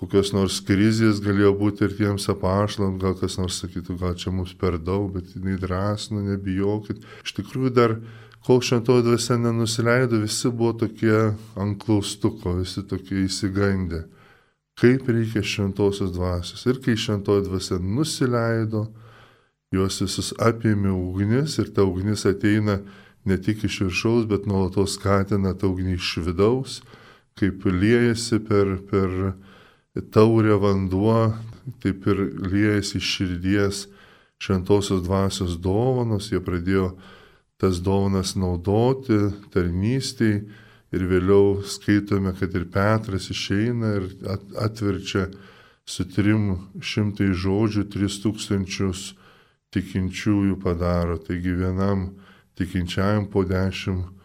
kokios 0.00 0.32
nors 0.32 0.62
krizės 0.64 1.20
galėjo 1.20 1.52
būti 1.60 1.84
ir 1.84 1.96
tiems 1.98 2.24
apašlam, 2.32 2.96
gal 3.02 3.12
kas 3.20 3.36
nors 3.40 3.58
sakytų, 3.60 3.98
gal 4.00 4.14
čia 4.16 4.32
mums 4.32 4.54
per 4.56 4.78
daug, 4.80 5.10
bet 5.12 5.34
jinai 5.36 5.58
drąsino, 5.60 6.22
nebijokit. 6.30 7.04
Iš 7.26 7.34
tikrųjų 7.36 7.72
dar 7.76 7.98
kol 8.46 8.62
šventoji 8.64 9.04
dvasia 9.04 9.36
nenusileido, 9.42 10.22
visi 10.22 10.48
buvo 10.48 10.72
tokie 10.86 11.18
ant 11.60 11.76
klaustuko, 11.84 12.56
visi 12.62 12.86
tokie 12.88 13.26
įsigandę. 13.26 14.06
Kaip 14.80 15.08
reikia 15.12 15.42
šventosios 15.44 16.12
dvasios. 16.14 16.64
Ir 16.66 16.80
kai 16.80 16.96
šventoji 16.96 17.44
dvasia 17.44 17.76
nusileido, 17.84 18.86
juos 19.74 20.00
visus 20.00 20.32
apėmė 20.40 20.92
ugnis 20.94 21.58
ir 21.60 21.68
ta 21.76 21.84
ugnis 21.84 22.24
ateina 22.26 22.80
ne 23.24 23.36
tik 23.36 23.64
iš 23.68 23.80
viršaus, 23.84 24.26
bet 24.30 24.48
nuolatos 24.48 24.96
skatina 24.96 25.52
tą 25.54 25.70
ugnį 25.74 25.98
iš 25.98 26.14
vidaus, 26.24 26.80
kaip 27.38 27.64
liejasi 27.68 28.40
per, 28.48 28.78
per 28.90 29.34
taurę 30.14 30.56
vanduo, 30.62 31.34
taip 31.84 32.06
ir 32.08 32.24
liejasi 32.48 32.98
iš 32.98 33.14
širdies 33.16 33.84
šventosios 34.40 35.04
dvasios 35.04 35.58
dovanos, 35.60 36.30
jie 36.32 36.40
pradėjo 36.40 36.94
tas 37.60 37.82
dovanas 37.84 38.32
naudoti 38.40 39.28
tarnystėj 39.52 40.40
ir 40.94 41.06
vėliau 41.10 41.60
skaitome, 41.66 42.34
kad 42.38 42.54
ir 42.58 42.66
Petras 42.72 43.30
išeina 43.30 43.94
ir 43.98 44.08
atverčia 44.58 45.28
su 45.86 46.06
trim 46.10 46.70
šimtai 46.82 47.30
žodžių, 47.34 47.86
tris 47.90 48.20
tūkstančius 48.22 49.10
tikinčiųjų 49.74 50.58
padaro. 50.62 51.18
Taigi 51.22 51.54
vienam 51.58 52.10
tikinčiajam 52.58 53.28
po 53.30 53.44
dešimt 53.46 54.18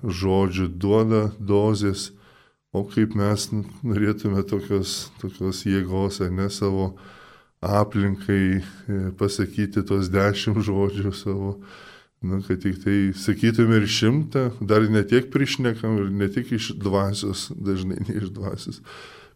žodžių 0.00 0.68
duoda 0.80 1.28
dozės, 1.38 2.10
o 2.72 2.84
kaip 2.86 3.16
mes 3.18 3.48
norėtume 3.52 4.42
tokios, 4.48 5.10
tokios 5.20 5.64
jėgos, 5.66 6.20
ar 6.24 6.30
ne 6.32 6.46
savo 6.50 6.94
aplinkai 7.60 8.44
e, 8.56 8.62
pasakyti 9.18 9.82
tos 9.86 10.08
dešimt 10.12 10.62
žodžių 10.64 11.12
savo 11.12 11.56
Nu, 12.22 12.42
kad 12.44 12.60
tik 12.60 12.82
tai 12.84 13.12
sakytume 13.16 13.78
ir 13.80 13.86
šimtą, 13.88 14.42
dar 14.60 14.84
ne 14.92 15.00
tiek 15.08 15.30
prišnekam 15.32 15.94
ir 16.02 16.10
ne 16.12 16.26
tik 16.28 16.50
iš 16.52 16.74
dvasios, 16.76 17.46
dažnai 17.56 17.96
ne 17.96 18.16
iš 18.20 18.28
dvasios, 18.36 18.82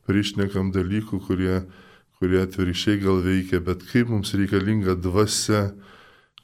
prišnekam 0.05 0.68
dalykų, 0.75 1.23
kurie, 1.25 1.62
kurie 2.20 2.42
atvirkščiai 2.42 3.01
gal 3.01 3.23
veikia, 3.25 3.62
bet 3.64 3.87
kaip 3.88 4.12
mums 4.12 4.35
reikalinga 4.37 4.99
dvasia, 5.01 5.70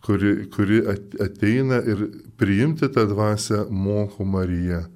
kuri, 0.00 0.48
kuri 0.48 0.80
ateina 1.20 1.82
ir 1.84 2.06
priimti 2.40 2.88
tą 2.88 3.04
dvasę 3.12 3.66
moko 3.68 4.24
Marija. 4.24 4.86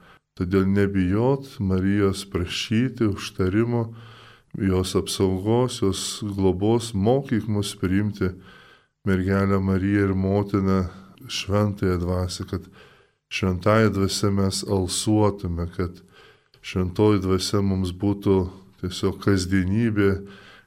Todėl 0.41 0.65
nebijot 0.65 1.61
Marijos 1.61 2.25
prašyti 2.25 3.13
užtarimo, 3.13 3.91
jos 4.57 4.97
apsaugos, 4.97 5.83
jos 5.85 6.09
globos, 6.25 6.95
mokyk 6.97 7.53
mus 7.53 7.77
priimti 7.77 8.33
mergelę 9.05 9.61
Mariją 9.61 10.09
ir 10.09 10.15
motiną 10.17 10.85
šventąją 11.29 11.99
dvasę, 11.99 12.45
kad 12.51 12.67
šventąją 13.29 13.91
dvasę 13.91 14.31
mes 14.31 14.65
alsuotume, 14.65 15.69
kad 15.77 16.03
šventoji 16.65 17.21
dvasia 17.21 17.61
mums 17.63 17.93
būtų 17.93 18.37
tiesiog 18.81 19.21
kasdienybė, 19.25 20.11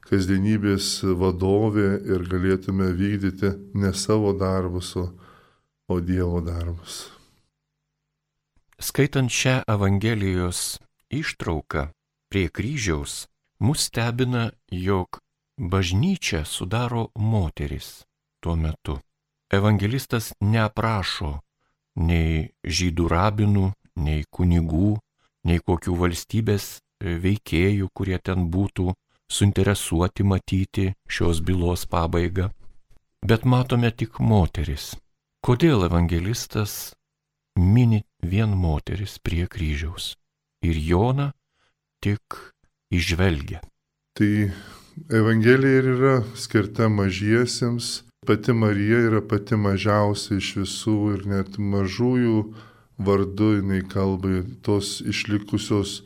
kasdienybės 0.08 1.02
vadovė 1.18 1.88
ir 2.06 2.26
galėtume 2.30 2.90
vykdyti 2.96 3.52
ne 3.74 3.92
savo 3.92 4.32
darbus, 4.32 4.94
o, 4.96 5.08
o 5.88 6.00
Dievo 6.00 6.40
darbus. 6.44 7.08
Skaitant 8.78 9.30
šią 9.30 9.64
Evangelijos 9.66 10.78
ištrauką 11.10 11.88
prie 12.30 12.46
kryžiaus, 12.48 13.26
mus 13.58 13.88
stebina, 13.88 14.50
jog 14.70 15.18
bažnyčia 15.58 16.44
sudaro 16.46 17.08
moteris 17.18 18.04
tuo 18.40 18.54
metu. 18.54 19.00
Evangelistas 19.48 20.34
neaprašo 20.44 21.38
nei 21.96 22.50
žydų 22.64 23.08
rabinų, 23.08 23.70
nei 23.96 24.24
kunigų, 24.30 24.98
nei 25.48 25.58
kokių 25.64 25.96
valstybės 26.02 26.78
veikėjų, 27.00 27.88
kurie 27.94 28.18
ten 28.20 28.48
būtų 28.52 28.92
suinteresuoti 29.32 30.24
matyti 30.24 30.86
šios 31.08 31.40
bylos 31.40 31.86
pabaigą, 31.88 32.50
bet 33.24 33.44
matome 33.44 33.90
tik 33.90 34.20
moteris. 34.20 34.94
Kodėl 35.44 35.86
evangelistas 35.86 36.94
mini 37.56 38.02
vien 38.22 38.52
moteris 38.52 39.18
prie 39.22 39.46
kryžiaus 39.46 40.12
ir 40.66 40.76
Jona 40.76 41.32
tik 42.04 42.36
išvelgia? 42.92 43.62
Tai 44.18 44.50
Evangelija 45.14 45.78
ir 45.78 45.88
yra 45.94 46.14
skirta 46.34 46.88
mažiesiems 46.90 48.07
pati 48.28 48.52
Marija 48.52 48.98
yra 49.08 49.22
pati 49.24 49.56
mažiausia 49.56 50.36
iš 50.36 50.50
visų 50.58 50.96
ir 51.14 51.22
net 51.30 51.54
mažųjų 51.56 52.42
vardu 53.00 53.54
jinai 53.54 53.80
kalba 53.88 54.42
tos 54.66 54.98
išlikusios 55.00 56.02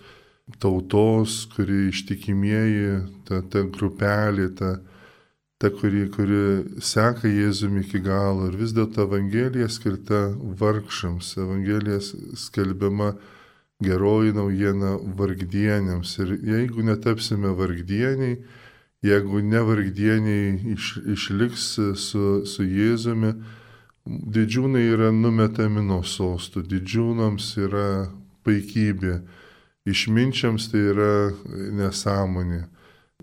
tautos, 0.62 1.48
kuri 1.56 1.88
ištikimieji, 1.88 3.02
ta, 3.26 3.40
ta 3.42 3.64
grupelė, 3.66 4.52
ta, 4.54 4.76
ta, 5.58 5.70
kuri, 5.74 6.04
kuri 6.14 6.40
seka 6.78 7.26
Jėzumi 7.26 7.82
iki 7.82 7.98
galo. 8.06 8.52
Ir 8.52 8.58
vis 8.60 8.74
dėlto 8.76 9.08
Evangelija 9.08 9.66
skirta 9.72 10.28
vargšams, 10.62 11.34
Evangelija 11.42 11.98
skelbiama 12.38 13.16
geroji 13.82 14.34
naujiena 14.38 14.94
vargdieniams. 15.18 16.18
Ir 16.22 16.36
jeigu 16.54 16.86
netapsime 16.86 17.50
vargdieniai, 17.58 18.38
jeigu 19.02 19.42
ne 19.42 19.62
vargdieniai 19.66 20.74
iš, 20.74 20.96
išliks 21.14 21.68
su, 21.98 22.26
su 22.46 22.66
Jėzumi, 22.66 23.34
didžiūnai 24.06 24.82
yra 24.94 25.12
numetami 25.14 25.82
nuo 25.86 26.02
sostų, 26.06 26.64
didžiūnams 26.70 27.52
yra 27.62 27.88
paikybė, 28.46 29.20
išminčiams 29.86 30.70
tai 30.72 30.86
yra 30.92 31.14
nesąmonė 31.78 32.66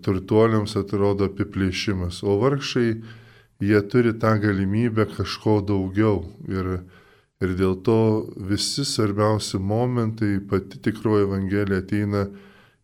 turtuoliams 0.04 0.76
atrodo 0.80 1.28
apiplėšimas, 1.28 2.22
o 2.24 2.36
vargšai 2.40 2.88
jie 3.60 3.80
turi 3.92 4.14
tą 4.16 4.36
galimybę 4.40 5.06
kažko 5.12 5.60
daugiau. 5.68 6.22
Ir, 6.48 6.70
ir 7.40 7.56
dėl 7.58 7.76
to 7.84 7.98
visi 8.50 8.86
svarbiausi 8.88 9.60
momentai, 9.60 10.38
pati 10.40 10.80
tikroji 10.80 11.26
Evangelija 11.28 11.84
ateina 11.84 12.26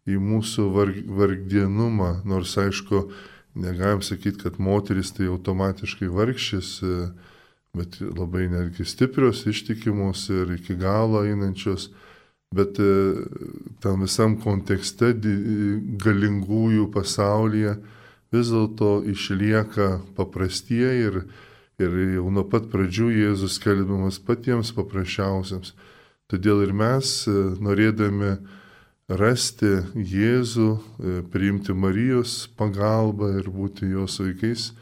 į 0.07 0.19
mūsų 0.23 0.67
varg, 0.75 0.99
vargdienumą, 1.19 2.11
nors 2.29 2.57
aišku, 2.61 3.07
negalim 3.59 4.03
sakyti, 4.05 4.45
kad 4.45 4.61
moteris 4.63 5.11
tai 5.17 5.31
automatiškai 5.33 6.09
vargšis, 6.13 6.73
bet 7.77 7.99
labai 8.01 8.47
netgi 8.53 8.87
stiprios, 8.89 9.45
ištikimos 9.49 10.29
ir 10.33 10.57
iki 10.59 10.77
galo 10.79 11.25
einančios 11.27 11.91
bet 12.55 12.79
tam 13.83 14.05
visam 14.05 14.37
kontekste 14.41 15.13
galingųjų 16.03 16.89
pasaulyje 16.95 17.77
vis 18.35 18.53
dėlto 18.53 18.93
išlieka 19.11 19.89
paprastieji 20.17 21.09
ir, 21.09 21.19
ir 21.83 21.99
jau 22.17 22.31
nuo 22.33 22.47
pat 22.49 22.69
pradžių 22.73 23.11
Jėzus 23.15 23.59
skelbiamas 23.61 24.19
patiems 24.23 24.73
paprasčiausiams. 24.77 25.75
Todėl 26.31 26.65
ir 26.67 26.73
mes, 26.75 27.13
norėdami 27.63 28.37
rasti 29.09 29.83
Jėzų, 29.95 30.71
e, 30.77 31.19
priimti 31.31 31.75
Marijos 31.75 32.47
pagalbą 32.59 33.37
ir 33.39 33.51
būti 33.51 33.91
jos 33.93 34.19
vaikais, 34.21 34.73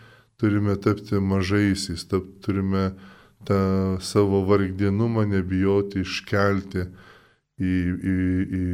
turime 0.41 0.77
tapti 0.77 1.21
mažaisiais, 1.21 2.05
tap, 2.09 2.25
turime 2.41 2.95
tą 3.45 4.01
savo 4.01 4.45
vargdienumą 4.49 5.27
nebijoti 5.29 6.01
iškelti 6.01 6.87
į, 7.61 7.75
į, 7.93 8.17
į, 8.61 8.65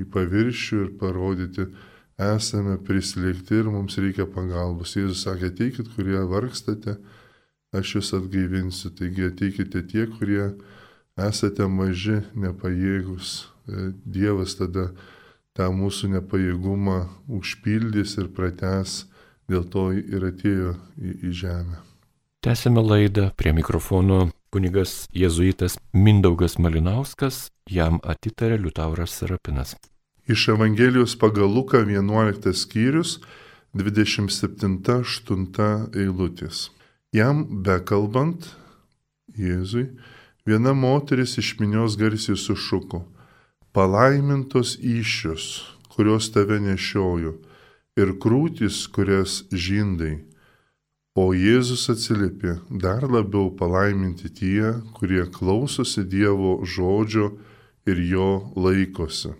į 0.00 0.06
paviršių 0.12 0.80
ir 0.82 0.90
parodyti, 0.98 1.68
esame 2.18 2.76
prislėgti 2.82 3.60
ir 3.60 3.70
mums 3.70 3.98
reikia 4.02 4.26
pagalbos. 4.26 4.96
Jėzus 4.98 5.22
sakė, 5.22 5.52
ateikit, 5.52 5.92
kurie 5.94 6.18
vargstate, 6.26 6.96
aš 7.70 7.94
jūs 7.94 8.10
atgaivinsiu. 8.18 8.90
Taigi 8.98 9.30
ateikite 9.30 9.84
tie, 9.86 10.08
kurie 10.10 10.50
esate 11.14 11.70
maži, 11.70 12.24
nepajėgus. 12.34 13.57
E, 13.68 13.92
Dievas 14.04 14.56
tada 14.58 14.84
tą 15.56 15.66
mūsų 15.74 16.08
nepajėgumą 16.16 16.98
užpildys 17.38 18.10
ir 18.22 18.28
prates, 18.34 19.06
dėl 19.50 19.64
to 19.68 19.92
ir 19.92 20.24
atėjo 20.32 20.70
į, 20.96 21.08
į 21.28 21.30
žemę. 21.42 21.76
Tęsime 22.44 22.82
laidą 22.84 23.30
prie 23.36 23.52
mikrofono 23.52 24.30
kunigas 24.54 25.08
jėzuitas 25.12 25.78
Mindaugas 25.92 26.58
Malinauskas, 26.62 27.50
jam 27.68 28.00
atitarė 28.06 28.58
Liutauras 28.62 29.10
Sarapinas. 29.18 29.76
Iš 30.28 30.48
Evangelijos 30.54 31.16
pagal 31.18 31.48
Luką 31.50 31.78
11 31.88 32.52
skyrius 32.54 33.18
27-8 33.74 35.96
eilutės. 35.96 36.70
Jam 37.12 37.62
bekalbant, 37.64 38.56
Jėzui, 39.38 39.86
viena 40.48 40.72
moteris 40.76 41.38
iš 41.40 41.54
minios 41.60 41.96
garsiai 42.00 42.36
sušuko, 42.36 43.04
palaimintos 43.72 44.76
iššios, 44.80 45.50
kurios 45.92 46.30
tave 46.34 46.60
nešioju, 46.62 47.34
ir 47.98 48.14
krūtis, 48.22 48.86
kurias 48.94 49.42
žindai 49.52 50.28
O 51.18 51.32
Jėzus 51.34 51.88
atsiliepė, 51.90 52.52
dar 52.82 53.02
labiau 53.10 53.48
palaiminti 53.58 54.28
tie, 54.30 54.74
kurie 54.94 55.24
klausosi 55.34 56.04
Dievo 56.06 56.60
žodžio 56.62 57.32
ir 57.90 57.98
jo 58.06 58.28
laikosi. 58.54 59.32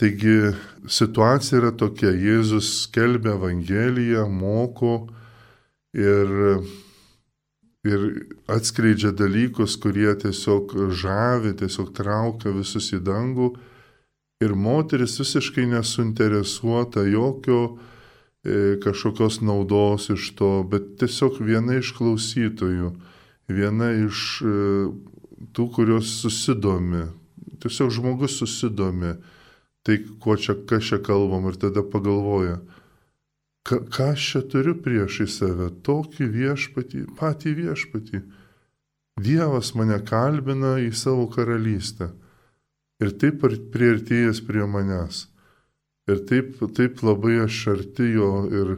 Taigi 0.00 0.54
situacija 0.88 1.60
yra 1.60 1.72
tokia, 1.76 2.14
Jėzus 2.14 2.70
skelbia 2.86 3.34
Evangeliją, 3.36 4.24
moko 4.32 4.94
ir, 5.92 6.32
ir 7.86 8.06
atskleidžia 8.50 9.12
dalykus, 9.16 9.78
kurie 9.80 10.10
tiesiog 10.20 10.74
žavi, 10.90 11.54
tiesiog 11.60 11.92
traukia 11.96 12.54
visus 12.56 12.92
į 12.96 13.02
dangų 13.06 13.52
ir 14.44 14.54
moteris 14.58 15.16
visiškai 15.20 15.68
nesuinteresuota 15.70 17.06
jokio 17.08 17.60
E, 18.46 18.78
kažkokios 18.78 19.40
naudos 19.42 20.10
iš 20.12 20.28
to, 20.38 20.50
bet 20.70 20.92
tiesiog 21.00 21.40
viena 21.42 21.80
iš 21.80 21.90
klausytojų, 21.96 22.92
viena 23.50 23.88
iš 24.04 24.20
e, 24.46 24.52
tų, 25.56 25.64
kurios 25.74 26.12
susidomi. 26.20 27.08
Tiesiog 27.64 27.90
žmogus 27.96 28.36
susidomi, 28.38 29.16
tai 29.82 29.98
kuo 30.22 30.36
čia, 30.38 30.54
kas 30.68 30.86
čia 30.92 31.00
kalbam 31.02 31.48
ir 31.50 31.58
tada 31.58 31.82
pagalvoja, 31.82 32.60
ką, 33.66 33.82
ką 33.90 34.10
aš 34.14 34.26
čia 34.30 34.42
turiu 34.50 34.76
priešai 34.82 35.26
save, 35.30 35.70
tokį 35.86 36.28
viešpatį, 36.32 37.04
patį 37.18 37.54
viešpatį. 37.60 38.22
Dievas 39.26 39.72
mane 39.74 39.98
kalbina 40.04 40.76
į 40.82 40.92
savo 40.94 41.26
karalystę 41.32 42.10
ir 43.00 43.14
taip 43.20 43.42
priartėjęs 43.72 44.42
prie 44.46 44.66
manęs. 44.68 45.26
Ir 46.06 46.22
taip, 46.28 46.60
taip 46.76 47.02
labai 47.02 47.40
aš 47.46 47.62
arti 47.72 48.12
jo 48.14 48.30
ir 48.46 48.76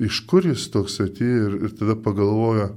iš 0.00 0.22
kur 0.30 0.46
jis 0.48 0.68
toks 0.72 1.00
atėjo 1.04 1.48
ir, 1.48 1.56
ir 1.66 1.74
tada 1.76 1.96
pagalvoja, 2.00 2.70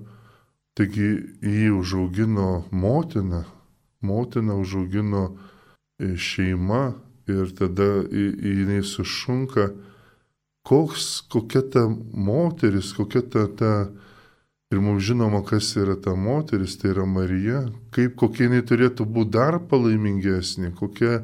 taigi 0.78 1.14
jį 1.42 1.70
užaugino 1.80 2.66
motina, 2.72 3.46
motina 4.04 4.58
užaugino 4.60 5.30
e, 5.32 6.14
šeima 6.20 6.98
ir 7.32 7.54
tada 7.58 7.88
jinai 8.12 8.84
sušunka, 8.86 9.72
koks, 10.68 11.08
kokia 11.32 11.64
ta 11.72 11.86
moteris, 12.12 12.92
kokia 12.98 13.24
ta, 13.24 13.48
ta 13.48 13.72
ir 14.72 14.82
mums 14.84 15.06
žinoma, 15.08 15.44
kas 15.48 15.70
yra 15.80 15.96
ta 15.96 16.16
moteris, 16.16 16.76
tai 16.80 16.92
yra 16.92 17.06
Marija, 17.08 17.64
kaip 17.96 18.18
kokia 18.20 18.50
jinai 18.50 18.64
turėtų 18.68 19.08
būti 19.08 19.36
dar 19.38 19.62
palaimingesnė, 19.72 20.74
kokia 20.76 21.22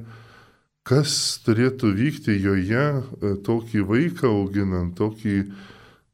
kas 0.88 1.41
turėtų 1.43 1.91
vykti 1.97 2.38
joje 2.43 2.86
e, 2.88 3.36
tokį 3.43 3.84
vaiką 3.91 4.32
auginant, 4.32 4.95
tokį, 4.99 5.38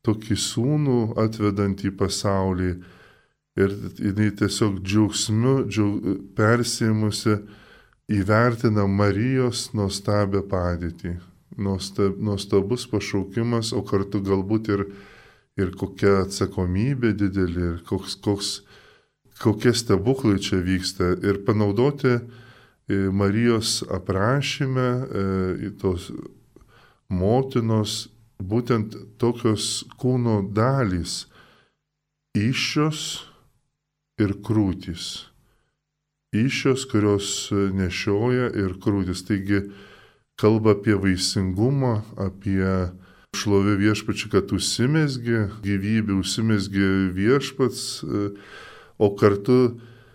tokį 0.05 0.37
sūnų 0.45 0.99
atvedant 1.21 1.85
į 1.85 1.93
pasaulį. 2.01 2.73
Ir 3.59 3.73
jinai 3.99 4.29
tiesiog 4.39 4.77
džiaugsmiu, 4.85 5.55
džiaug, 5.67 6.05
persimusi 6.37 7.41
įvertina 8.09 8.85
Marijos 8.87 9.67
nuostabią 9.75 10.45
padėtį. 10.49 11.17
Nuostab, 11.59 12.17
nuostabus 12.23 12.85
pašaukimas, 12.87 13.73
o 13.75 13.83
kartu 13.83 14.21
galbūt 14.23 14.69
ir, 14.71 14.85
ir 15.59 15.73
kokia 15.75 16.23
atsakomybė 16.23 17.13
didelė, 17.19 17.65
ir 17.73 17.81
koks, 17.87 18.15
koks, 18.23 18.51
kokie 19.43 19.73
stebuklai 19.75 20.39
čia 20.39 20.61
vyksta. 20.63 21.17
Ir 21.19 21.43
panaudoti 21.47 22.19
Marijos 22.89 23.83
aprašyme 23.85 24.87
e, 24.89 25.71
tos 25.77 26.09
motinos 27.09 28.07
būtent 28.39 28.95
tokios 29.21 29.83
kūno 29.99 30.41
dalys- 30.55 31.27
iššios 32.49 33.01
ir 34.19 34.33
krūtys. 34.41 35.29
Iššios, 36.33 36.85
kurios 36.85 37.49
nešioja 37.51 38.51
ir 38.53 38.75
krūtis. 38.81 39.25
Taigi 39.25 39.63
kalba 40.39 40.73
apie 40.77 40.95
vaisingumą, 40.95 41.99
apie 42.17 42.89
šlovę 43.35 43.75
viešpačių, 43.77 44.31
kad 44.33 44.53
užsimesgi 44.55 45.43
gyvybė, 45.65 46.15
užsimesgi 46.17 46.87
viešpats, 47.13 47.83
o 48.99 49.09
kartu 49.19 49.59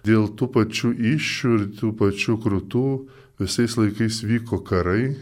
dėl 0.05 0.29
tų 0.37 0.49
pačių 0.57 0.91
iššių 1.15 1.53
ir 1.59 1.69
tų 1.79 1.93
pačių 2.01 2.39
krūtų 2.43 2.89
visais 3.41 3.77
laikais 3.79 4.23
vyko 4.27 4.61
karai, 4.65 5.15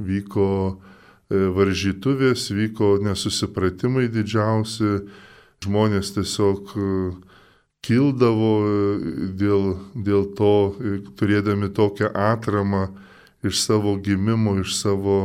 vyko 0.00 0.46
e, 0.70 1.42
varžytuvės, 1.54 2.48
vyko 2.56 2.96
nesusipratimai 3.04 4.08
didžiausi, 4.12 5.04
žmonės 5.64 6.14
tiesiog 6.16 6.72
e, 6.74 6.88
kildavo 7.84 8.54
e, 8.64 8.72
dėl, 9.38 9.76
dėl 9.94 10.26
to, 10.38 10.54
turėdami 11.20 11.70
tokią 11.76 12.10
atramą 12.10 12.88
iš 13.46 13.62
savo 13.64 13.96
gimimo, 13.96 14.58
iš 14.60 14.76
savo 14.80 15.20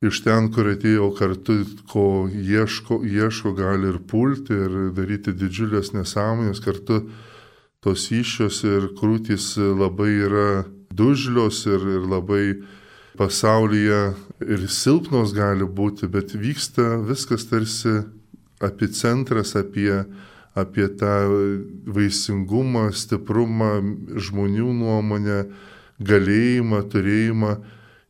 iš 0.00 0.22
ten, 0.24 0.48
kur 0.52 0.70
atėjo 0.72 1.10
kartu, 1.16 1.58
ko 1.90 2.04
ieško, 2.32 3.02
ieško 3.04 3.52
gali 3.58 3.90
ir 3.92 3.98
pulti, 4.08 4.56
ir 4.56 4.92
daryti 4.96 5.34
didžiulės 5.36 5.92
nesąmonės, 5.92 6.62
kartu 6.64 7.02
tos 7.84 8.06
iššios 8.12 8.62
ir 8.68 8.88
krūtys 8.96 9.54
labai 9.56 10.12
yra 10.24 10.48
dužlios 10.92 11.66
ir, 11.68 11.84
ir 11.96 12.08
labai 12.08 12.44
pasaulyje 13.20 14.00
ir 14.40 14.64
silpnos 14.72 15.34
gali 15.36 15.68
būti, 15.68 16.08
bet 16.08 16.32
vyksta 16.32 16.96
viskas 17.04 17.44
tarsi 17.50 18.00
epicentras 18.64 19.52
apie, 19.56 20.04
apie 20.56 20.88
tą 21.00 21.14
vaisingumą, 21.88 22.88
stiprumą, 22.96 23.74
žmonių 24.16 24.72
nuomonę, 24.80 25.42
galėjimą, 26.00 26.82
turėjimą 26.92 27.52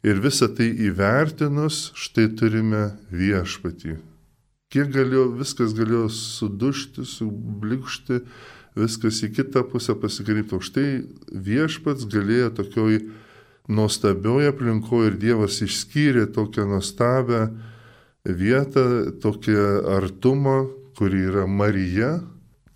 ir 0.07 0.23
visą 0.23 0.49
tai 0.57 0.71
įvertinus, 0.89 1.91
štai 1.99 2.31
turime 2.39 2.91
viešpatį. 3.13 3.99
Kiek 4.71 4.93
galėjo, 4.95 5.27
viskas 5.35 5.75
galėjo 5.75 6.07
sudušti, 6.15 7.03
sublikšti, 7.03 8.21
viskas 8.79 9.19
į 9.27 9.33
kitą 9.35 9.65
pusę 9.67 9.97
pasikreipti. 9.99 10.55
O 10.55 10.63
štai 10.63 10.87
viešpats 11.35 12.07
galėjo 12.11 12.53
tokioj 12.61 13.01
nuostabioje 13.71 14.53
aplinkoje 14.53 15.11
ir 15.11 15.19
Dievas 15.25 15.59
išskyrė 15.67 16.29
tokią 16.35 16.69
nuostabią 16.71 17.49
vietą, 18.25 18.85
tokią 19.23 19.67
artumą, 19.97 20.69
kuri 20.99 21.27
yra 21.33 21.49
Marija, 21.51 22.21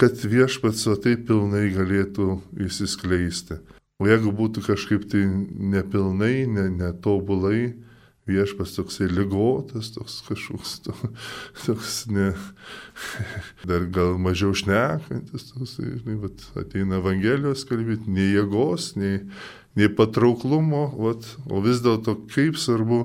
kad 0.00 0.18
viešpats 0.18 0.86
o 0.90 0.98
taip 0.98 1.28
pilnai 1.28 1.68
galėtų 1.74 2.40
įsiskleisti. 2.66 3.60
O 4.02 4.08
jeigu 4.10 4.32
būtų 4.34 4.64
kažkaip 4.66 5.04
tai 5.10 5.22
nepilnai, 5.28 6.46
ne, 6.50 6.66
netobulai, 6.74 7.74
viešpas 8.26 8.72
toksai 8.74 9.06
lygotas, 9.12 9.92
toks 9.94 10.16
kažkoks, 10.26 10.78
to, 10.86 10.94
toks 11.66 11.98
ne, 12.10 12.32
dar 13.68 13.84
gal 13.92 14.16
mažiau 14.18 14.54
šnekantis, 14.56 15.50
toksai, 15.52 15.98
žinai, 16.00 16.16
vat, 16.24 16.46
ateina 16.58 16.98
Evangelijos 17.02 17.66
kalbėti, 17.68 18.10
nei 18.10 18.32
jėgos, 18.32 18.94
nei, 18.98 19.20
nei 19.78 19.90
patrauklumo, 19.92 20.88
vat, 21.04 21.28
o 21.46 21.60
vis 21.64 21.84
dėlto 21.84 22.16
kaip 22.32 22.58
svarbu 22.58 23.04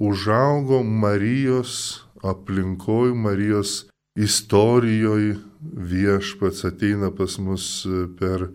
užaugo 0.00 0.80
Marijos 0.82 2.06
aplinkoj, 2.24 3.12
Marijos 3.14 3.84
istorijoje 4.18 5.36
viešpats 5.60 6.64
ateina 6.66 7.12
pas 7.14 7.36
mus 7.42 7.86
per 8.18 8.48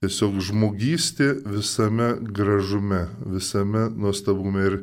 tiesiog 0.00 0.38
žmogystė 0.40 1.28
visame 1.44 2.14
gražume, 2.36 3.02
visame 3.28 3.88
nuostabume 3.92 4.62
ir, 4.64 4.76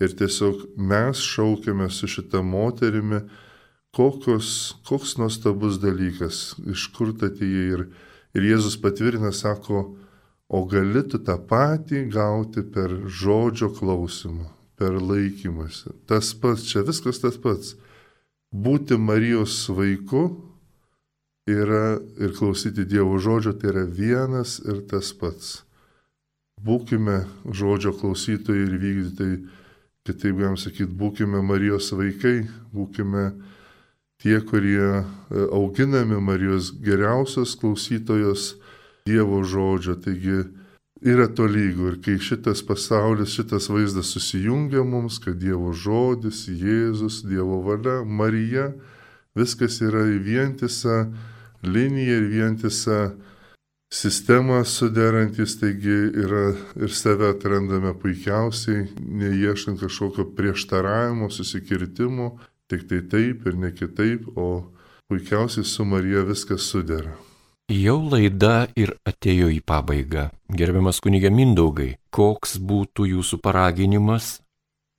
ir 0.00 0.14
tiesiog 0.16 0.62
mes 0.80 1.20
šaukėme 1.20 1.90
su 1.92 2.08
šita 2.08 2.40
moterimi, 2.46 3.20
kokios, 3.92 4.72
koks 4.88 5.18
nuostabus 5.20 5.76
dalykas, 5.82 6.54
iš 6.72 6.86
kur 6.96 7.12
atėjai 7.12 7.66
ir, 7.76 7.82
ir 8.32 8.46
Jėzus 8.48 8.78
patvirtina, 8.80 9.34
sako, 9.36 9.82
o 10.48 10.62
gali 10.68 11.04
tu 11.04 11.20
tą 11.20 11.36
patį 11.36 12.06
gauti 12.12 12.64
per 12.64 12.94
žodžio 13.04 13.68
klausimą, 13.76 14.48
per 14.80 14.96
laikymasi. 14.96 15.92
Tas 16.08 16.32
pats, 16.32 16.64
čia 16.70 16.80
viskas 16.88 17.20
tas 17.20 17.36
pats. 17.36 17.76
Būti 18.52 18.96
Marijos 18.96 19.66
vaiku 19.68 20.24
yra 21.46 21.98
ir 22.20 22.34
klausyti 22.36 22.84
Dievo 22.86 23.18
žodžio, 23.18 23.52
tai 23.58 23.72
yra 23.72 23.84
vienas 23.86 24.60
ir 24.62 24.82
tas 24.86 25.12
pats. 25.12 25.62
Būkime 26.62 27.24
žodžio 27.50 27.90
klausytojai 27.98 28.68
ir 28.68 28.76
vykdytojai, 28.78 29.38
kitaip 30.06 30.38
galim 30.38 30.56
sakyti, 30.56 30.92
būkime 30.94 31.42
Marijos 31.42 31.90
vaikai, 31.94 32.46
būkime 32.70 33.32
tie, 34.22 34.38
kurie 34.46 35.02
e, 35.02 35.04
auginami 35.50 36.20
Marijos 36.22 36.70
geriausios 36.78 37.56
klausytojos 37.58 38.54
Dievo 39.06 39.42
žodžio. 39.42 39.96
Taigi 39.98 40.44
yra 41.02 41.26
to 41.26 41.48
lygų 41.50 41.88
ir 41.90 41.98
kai 42.04 42.14
šitas 42.22 42.62
pasaulis, 42.62 43.34
šitas 43.34 43.66
vaizdas 43.66 44.14
susijungia 44.14 44.86
mums, 44.86 45.18
kad 45.18 45.40
Dievo 45.42 45.74
žodis, 45.74 46.46
Jėzus, 46.46 47.24
Dievo 47.26 47.58
valia, 47.66 48.04
Marija, 48.06 48.70
viskas 49.34 49.80
yra 49.82 50.06
į 50.06 50.22
vientisą 50.22 51.00
liniją 51.62 52.16
ir 52.20 52.28
vientisą 52.30 52.98
sistemą 53.92 54.64
suderantis, 54.64 55.58
taigi 55.60 55.98
yra 56.24 56.52
ir 56.80 56.94
save 56.94 57.28
atrandame 57.34 57.92
puikiausiai, 57.94 58.86
neieškant 59.00 59.82
kažkokio 59.82 60.30
prieštaravimo, 60.36 61.28
susikirtimo, 61.30 62.38
tik 62.70 62.88
tai 62.88 63.02
taip 63.12 63.46
ir 63.46 63.58
ne 63.58 63.72
kitaip, 63.76 64.30
o 64.36 64.72
puikiausiai 65.12 65.64
su 65.64 65.84
Marija 65.84 66.24
viskas 66.24 66.64
sudera. 66.72 67.12
Jau 67.72 68.00
laida 68.10 68.66
ir 68.76 68.94
atėjo 69.08 69.48
į 69.52 69.60
pabaigą. 69.64 70.30
Gerbiamas 70.52 70.98
kunigė 71.04 71.30
Mindaugai, 71.32 71.94
koks 72.12 72.58
būtų 72.58 73.06
jūsų 73.12 73.38
paraginimas 73.44 74.40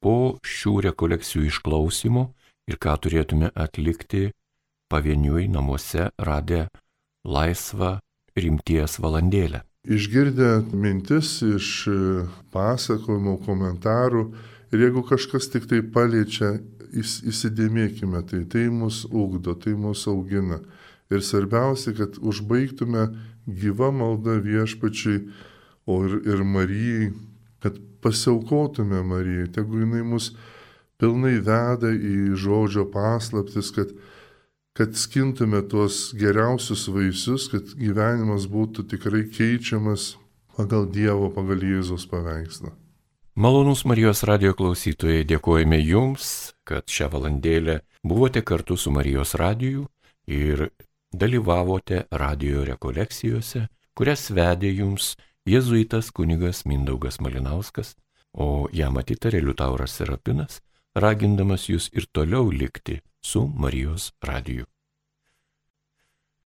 po 0.02 0.40
šių 0.42 0.80
rekolekcijų 0.88 1.50
išklausimo 1.50 2.30
ir 2.70 2.80
ką 2.82 2.96
turėtume 3.04 3.52
atlikti 3.54 4.32
pavieniui 4.94 5.50
namuose 5.50 6.12
radę 6.22 6.68
laisvą 7.26 7.98
rimties 8.38 9.00
valandėlę. 9.02 9.64
Išgirdę 9.84 10.52
mintis 10.72 11.40
iš 11.44 11.70
e, 11.90 11.96
pasakojimų, 12.54 13.34
komentarų 13.48 14.24
ir 14.72 14.86
jeigu 14.86 15.04
kažkas 15.10 15.50
tik 15.52 15.66
tai 15.72 15.82
paliečia, 15.96 16.54
įsidėmėkime, 16.94 18.22
tai 18.30 18.44
tai 18.46 18.68
mus 18.70 19.02
ugdo, 19.10 19.58
tai 19.58 19.74
mus 19.74 20.06
augina. 20.08 20.62
Ir 21.10 21.26
svarbiausia, 21.26 21.96
kad 21.98 22.20
užbaigtume 22.22 23.08
gyvą 23.50 23.90
maldą 23.98 24.38
viešpačiai, 24.46 25.24
o 25.90 26.00
ir, 26.06 26.20
ir 26.22 26.46
Marijai, 26.48 27.12
kad 27.66 27.82
pasiaukotume 28.06 29.02
Marijai, 29.10 29.50
tegu 29.58 29.82
jinai 29.82 30.04
mus 30.06 30.32
pilnai 31.02 31.40
veda 31.44 31.92
į 31.92 32.38
žodžio 32.40 32.86
paslaptis, 32.94 33.74
kad 33.76 33.92
kad 34.74 34.96
skintume 34.98 35.62
tuos 35.70 36.14
geriausius 36.18 36.88
vaisius, 36.90 37.48
kad 37.52 37.76
gyvenimas 37.78 38.48
būtų 38.50 38.88
tikrai 38.90 39.28
keičiamas 39.30 40.16
pagal 40.58 40.88
Dievo, 40.90 41.30
pagal 41.34 41.62
Jėzos 41.62 42.08
paveikslą. 42.10 42.74
Malonus 43.36 43.84
Marijos 43.90 44.22
radio 44.30 44.54
klausytojai, 44.54 45.26
dėkojame 45.26 45.80
Jums, 45.82 46.54
kad 46.66 46.86
šią 46.90 47.10
valandėlę 47.14 47.80
buvote 48.06 48.44
kartu 48.46 48.78
su 48.78 48.94
Marijos 48.94 49.34
radiju 49.38 49.88
ir 50.30 50.68
dalyvavote 51.14 52.04
radio 52.12 52.66
rekolekcijose, 52.66 53.68
kurias 53.98 54.30
vedė 54.34 54.70
Jums 54.74 55.16
jėzuitas 55.50 56.12
kunigas 56.14 56.64
Mindaugas 56.70 57.20
Malinauskas, 57.22 57.96
o 58.34 58.70
jam 58.74 58.98
atitarė 58.98 59.42
Liutauras 59.42 59.98
Serapinas, 59.98 60.62
ragindamas 60.96 61.70
Jūs 61.70 61.90
ir 61.94 62.08
toliau 62.14 62.52
likti 62.52 63.00
su 63.22 63.48
Marijos 63.48 64.12
radiju. 64.22 64.66